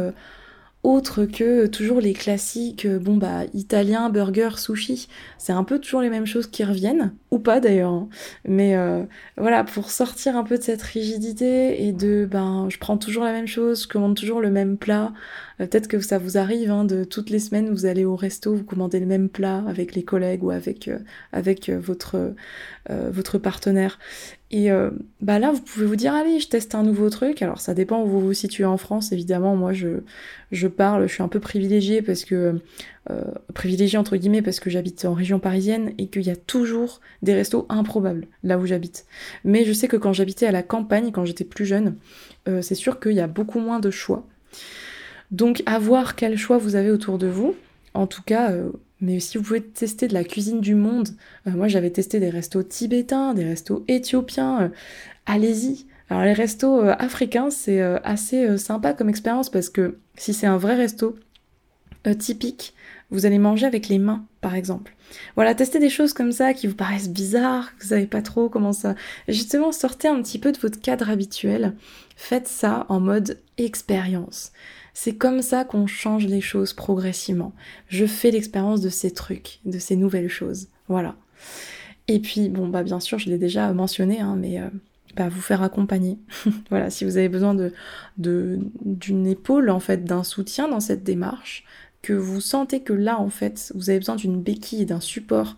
autre 0.82 1.26
que 1.26 1.66
toujours 1.66 2.00
les 2.00 2.14
classiques, 2.14 2.86
euh, 2.86 2.98
bon 2.98 3.18
bah 3.18 3.42
italien, 3.52 4.08
burger, 4.08 4.50
sushi. 4.56 5.08
C'est 5.36 5.52
un 5.52 5.62
peu 5.62 5.78
toujours 5.78 6.00
les 6.00 6.08
mêmes 6.08 6.26
choses 6.26 6.46
qui 6.46 6.64
reviennent, 6.64 7.12
ou 7.30 7.38
pas 7.38 7.60
d'ailleurs. 7.60 7.92
Hein. 7.92 8.08
Mais 8.46 8.76
euh, 8.76 9.04
voilà, 9.36 9.62
pour 9.62 9.90
sortir 9.90 10.36
un 10.36 10.44
peu 10.44 10.56
de 10.56 10.62
cette 10.62 10.80
rigidité 10.80 11.86
et 11.86 11.92
de 11.92 12.26
ben 12.30 12.68
je 12.70 12.78
prends 12.78 12.96
toujours 12.96 13.24
la 13.24 13.32
même 13.32 13.46
chose, 13.46 13.82
je 13.82 13.88
commande 13.88 14.16
toujours 14.16 14.40
le 14.40 14.50
même 14.50 14.78
plat. 14.78 15.12
Euh, 15.60 15.66
peut-être 15.66 15.86
que 15.86 16.00
ça 16.00 16.16
vous 16.18 16.38
arrive 16.38 16.70
hein, 16.70 16.84
de 16.84 17.04
toutes 17.04 17.28
les 17.28 17.40
semaines 17.40 17.70
vous 17.70 17.84
allez 17.84 18.06
au 18.06 18.16
resto, 18.16 18.54
vous 18.54 18.64
commandez 18.64 19.00
le 19.00 19.06
même 19.06 19.28
plat 19.28 19.62
avec 19.68 19.94
les 19.94 20.02
collègues 20.02 20.42
ou 20.42 20.50
avec 20.50 20.90
avec 21.32 21.68
votre 21.68 22.34
votre 22.88 23.38
partenaire. 23.38 23.98
Et 24.52 24.72
euh, 24.72 24.90
bah 25.20 25.38
là, 25.38 25.52
vous 25.52 25.60
pouvez 25.60 25.86
vous 25.86 25.94
dire, 25.94 26.12
allez, 26.12 26.40
je 26.40 26.48
teste 26.48 26.74
un 26.74 26.82
nouveau 26.82 27.08
truc. 27.08 27.40
Alors 27.40 27.60
ça 27.60 27.72
dépend 27.72 28.02
où 28.02 28.06
vous 28.06 28.20
vous 28.20 28.32
situez 28.32 28.64
en 28.64 28.76
France, 28.76 29.12
évidemment. 29.12 29.54
Moi, 29.54 29.72
je, 29.72 30.00
je 30.50 30.66
parle, 30.66 31.06
je 31.06 31.14
suis 31.14 31.22
un 31.22 31.28
peu 31.28 31.40
privilégiée 31.40 32.02
parce 32.02 32.24
que... 32.24 32.60
Euh, 33.08 33.22
privilégiée 33.54 33.98
entre 33.98 34.16
guillemets 34.18 34.42
parce 34.42 34.60
que 34.60 34.68
j'habite 34.68 35.06
en 35.06 35.14
région 35.14 35.38
parisienne 35.38 35.94
et 35.96 36.08
qu'il 36.08 36.22
y 36.22 36.30
a 36.30 36.36
toujours 36.36 37.00
des 37.22 37.32
restos 37.32 37.64
improbables 37.70 38.26
là 38.44 38.58
où 38.58 38.66
j'habite. 38.66 39.06
Mais 39.42 39.64
je 39.64 39.72
sais 39.72 39.88
que 39.88 39.96
quand 39.96 40.12
j'habitais 40.12 40.46
à 40.46 40.52
la 40.52 40.62
campagne, 40.62 41.10
quand 41.10 41.24
j'étais 41.24 41.44
plus 41.44 41.64
jeune, 41.64 41.96
euh, 42.46 42.60
c'est 42.60 42.74
sûr 42.74 43.00
qu'il 43.00 43.12
y 43.12 43.20
a 43.20 43.26
beaucoup 43.26 43.58
moins 43.58 43.80
de 43.80 43.90
choix. 43.90 44.26
Donc 45.30 45.62
à 45.64 45.78
voir 45.78 46.14
quel 46.14 46.36
choix 46.36 46.58
vous 46.58 46.76
avez 46.76 46.90
autour 46.90 47.16
de 47.16 47.26
vous. 47.26 47.56
En 47.94 48.06
tout 48.06 48.22
cas, 48.22 48.52
mais 49.00 49.18
si 49.20 49.38
vous 49.38 49.44
pouvez 49.44 49.62
tester 49.62 50.08
de 50.08 50.14
la 50.14 50.24
cuisine 50.24 50.60
du 50.60 50.74
monde, 50.74 51.08
euh, 51.46 51.52
moi 51.52 51.68
j'avais 51.68 51.90
testé 51.90 52.20
des 52.20 52.30
restos 52.30 52.62
tibétains, 52.62 53.34
des 53.34 53.44
restos 53.44 53.84
éthiopiens, 53.88 54.62
euh, 54.62 54.68
allez-y. 55.26 55.86
Alors 56.10 56.24
les 56.24 56.32
restos 56.32 56.80
euh, 56.80 56.94
africains, 56.98 57.50
c'est 57.50 57.80
assez 57.80 58.58
sympa 58.58 58.92
comme 58.92 59.08
expérience 59.08 59.48
parce 59.50 59.68
que 59.68 59.98
si 60.16 60.34
c'est 60.34 60.46
un 60.46 60.58
vrai 60.58 60.74
resto 60.74 61.16
typique, 62.18 62.74
vous 63.10 63.26
allez 63.26 63.38
manger 63.38 63.66
avec 63.66 63.88
les 63.88 63.98
mains, 63.98 64.24
par 64.40 64.54
exemple. 64.54 64.94
Voilà, 65.34 65.54
testez 65.54 65.78
des 65.78 65.90
choses 65.90 66.12
comme 66.12 66.32
ça 66.32 66.54
qui 66.54 66.66
vous 66.66 66.74
paraissent 66.74 67.10
bizarres, 67.10 67.76
que 67.76 67.82
vous 67.82 67.88
savez 67.88 68.06
pas 68.06 68.22
trop 68.22 68.48
comment 68.48 68.72
ça. 68.72 68.94
Justement, 69.28 69.72
sortez 69.72 70.08
un 70.08 70.22
petit 70.22 70.38
peu 70.38 70.52
de 70.52 70.58
votre 70.58 70.80
cadre 70.80 71.10
habituel. 71.10 71.74
Faites 72.16 72.48
ça 72.48 72.86
en 72.88 73.00
mode 73.00 73.38
expérience. 73.58 74.52
C'est 74.94 75.16
comme 75.16 75.42
ça 75.42 75.64
qu'on 75.64 75.86
change 75.86 76.26
les 76.26 76.40
choses 76.40 76.72
progressivement. 76.72 77.52
Je 77.88 78.06
fais 78.06 78.30
l'expérience 78.30 78.80
de 78.80 78.88
ces 78.88 79.12
trucs, 79.12 79.60
de 79.64 79.78
ces 79.78 79.96
nouvelles 79.96 80.28
choses. 80.28 80.68
Voilà. 80.88 81.16
Et 82.08 82.18
puis, 82.18 82.48
bon, 82.48 82.68
bah 82.68 82.82
bien 82.82 83.00
sûr, 83.00 83.18
je 83.18 83.28
l'ai 83.30 83.38
déjà 83.38 83.72
mentionné, 83.72 84.20
hein, 84.20 84.36
mais 84.36 84.60
euh, 84.60 84.68
bah, 85.16 85.28
vous 85.28 85.40
faire 85.40 85.62
accompagner. 85.62 86.18
voilà, 86.70 86.90
si 86.90 87.04
vous 87.04 87.16
avez 87.16 87.28
besoin 87.28 87.56
d'une 88.16 89.26
épaule, 89.26 89.70
en 89.70 89.80
fait, 89.80 90.04
d'un 90.04 90.24
soutien 90.24 90.68
dans 90.68 90.80
cette 90.80 91.04
démarche, 91.04 91.64
que 92.02 92.12
vous 92.12 92.40
sentez 92.40 92.80
que 92.80 92.92
là, 92.92 93.20
en 93.20 93.30
fait, 93.30 93.72
vous 93.74 93.90
avez 93.90 93.98
besoin 93.98 94.16
d'une 94.16 94.40
béquille, 94.40 94.86
d'un 94.86 95.00
support 95.00 95.56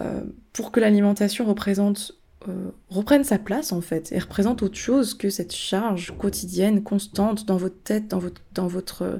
euh, 0.00 0.22
pour 0.52 0.72
que 0.72 0.80
l'alimentation 0.80 1.44
représente 1.44 2.12
euh, 2.48 2.70
reprenne 2.88 3.24
sa 3.24 3.38
place 3.38 3.72
en 3.72 3.80
fait 3.80 4.12
et 4.12 4.18
représente 4.18 4.62
autre 4.62 4.76
chose 4.76 5.14
que 5.14 5.30
cette 5.30 5.54
charge 5.54 6.14
quotidienne 6.18 6.82
constante 6.82 7.46
dans 7.46 7.56
votre 7.56 7.82
tête, 7.82 8.08
dans 8.08 8.18
votre, 8.18 8.40
dans 8.54 8.66
votre 8.66 9.02
euh, 9.02 9.16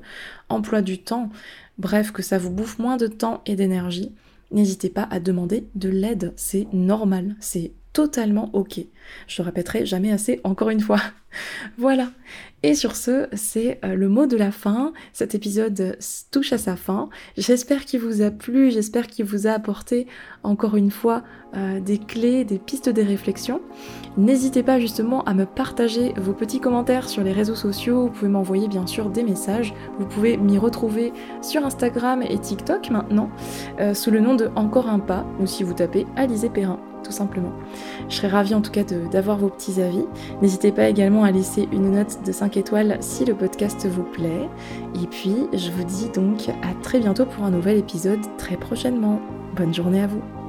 emploi 0.49 0.83
du 0.83 0.99
temps. 0.99 1.31
Bref, 1.79 2.13
que 2.13 2.23
ça 2.23 2.39
vous 2.39 2.51
bouffe 2.51 2.79
moins 2.79 2.97
de 2.97 3.07
temps 3.07 3.43
et 3.47 3.57
d'énergie. 3.57 4.13
N'hésitez 4.51 4.89
pas 4.89 5.09
à 5.11 5.21
demander 5.21 5.67
de 5.75 5.89
l'aide, 5.89 6.33
c'est 6.37 6.69
normal, 6.73 7.35
c'est 7.41 7.73
totalement 7.95 8.51
ok. 8.53 8.81
Je 9.29 9.41
le 9.41 9.47
répéterai 9.47 9.87
jamais 9.87 10.13
assez 10.13 10.41
encore 10.45 10.69
une 10.69 10.81
fois. 10.81 11.01
voilà. 11.79 12.09
Et 12.63 12.75
sur 12.75 12.97
ce, 12.97 13.29
c'est 13.35 13.79
euh, 13.85 13.95
le 13.95 14.09
mot 14.09 14.27
de 14.27 14.37
la 14.37 14.51
fin. 14.51 14.93
Cet 15.13 15.35
épisode 15.35 15.97
touche 16.31 16.53
à 16.53 16.59
sa 16.59 16.77
fin. 16.77 17.09
J'espère 17.37 17.85
qu'il 17.85 18.01
vous 18.01 18.21
a 18.21 18.31
plu, 18.31 18.71
j'espère 18.71 19.07
qu'il 19.07 19.25
vous 19.25 19.47
a 19.47 19.53
apporté 19.53 20.07
encore 20.43 20.77
une 20.77 20.91
fois 20.91 21.23
euh, 21.57 21.79
des 21.79 21.99
clés, 21.99 22.45
des 22.45 22.59
pistes, 22.59 22.89
des 22.89 23.05
réflexions. 23.05 23.61
N'hésitez 24.17 24.63
pas 24.63 24.81
justement 24.81 25.23
à 25.25 25.35
me 25.35 25.47
partager 25.47 26.15
vos 26.17 26.33
petits 26.33 26.61
commentaires 26.61 27.09
sur 27.09 27.23
les 27.23 27.33
réseaux 27.33 27.55
sociaux. 27.55 28.07
Vous 28.07 28.11
pouvez 28.11 28.31
m'envoyer 28.31 28.67
bien 28.67 28.87
sûr 28.87 29.09
des 29.09 29.23
messages. 29.23 29.73
Vous 30.01 30.07
pouvez 30.07 30.37
m'y 30.37 30.59
retrouver 30.59 31.13
sur 31.43 31.65
Instagram 31.65 32.23
et 32.23 32.39
TikTok 32.39 32.91
maintenant 32.91 33.31
euh, 33.79 33.95
sous 33.95 34.11
le 34.11 34.19
nom 34.19 34.35
de 34.35 34.51
Encore 34.57 34.89
un 34.89 34.99
pas 34.99 35.25
ou 35.39 35.47
si 35.47 35.63
vous 35.63 35.75
tapez 35.75 36.07
Alizé 36.17 36.51
Perrin. 36.51 36.94
Tout 37.05 37.13
simplement. 37.13 37.53
Je 38.09 38.17
serais 38.17 38.29
ravie 38.29 38.55
en 38.55 38.61
tout 38.61 38.73
cas 38.73 38.83
d'avoir 38.83 39.39
vos 39.39 39.49
petits 39.49 39.81
avis. 39.81 40.05
N'hésitez 40.43 40.73
pas 40.73 40.89
également 40.89 41.25
à 41.25 41.31
laisser 41.31 41.69
une 41.73 41.93
note 41.93 42.19
de 42.25 42.33
5 42.33 42.57
étoiles 42.57 42.97
si 43.01 43.25
le 43.25 43.35
podcast 43.35 43.87
vous 43.87 44.03
plaît. 44.03 44.49
Et 45.01 45.07
puis, 45.07 45.37
je 45.53 45.71
vous 45.71 45.85
dis 45.85 46.09
donc 46.09 46.49
à 46.49 46.75
très 46.83 46.99
bientôt 46.99 47.27
pour 47.27 47.45
un 47.45 47.51
nouvel 47.51 47.79
épisode 47.79 48.21
très 48.39 48.57
prochainement. 48.57 49.21
Bonne 49.55 49.73
journée 49.73 50.03
à 50.03 50.07
vous 50.07 50.44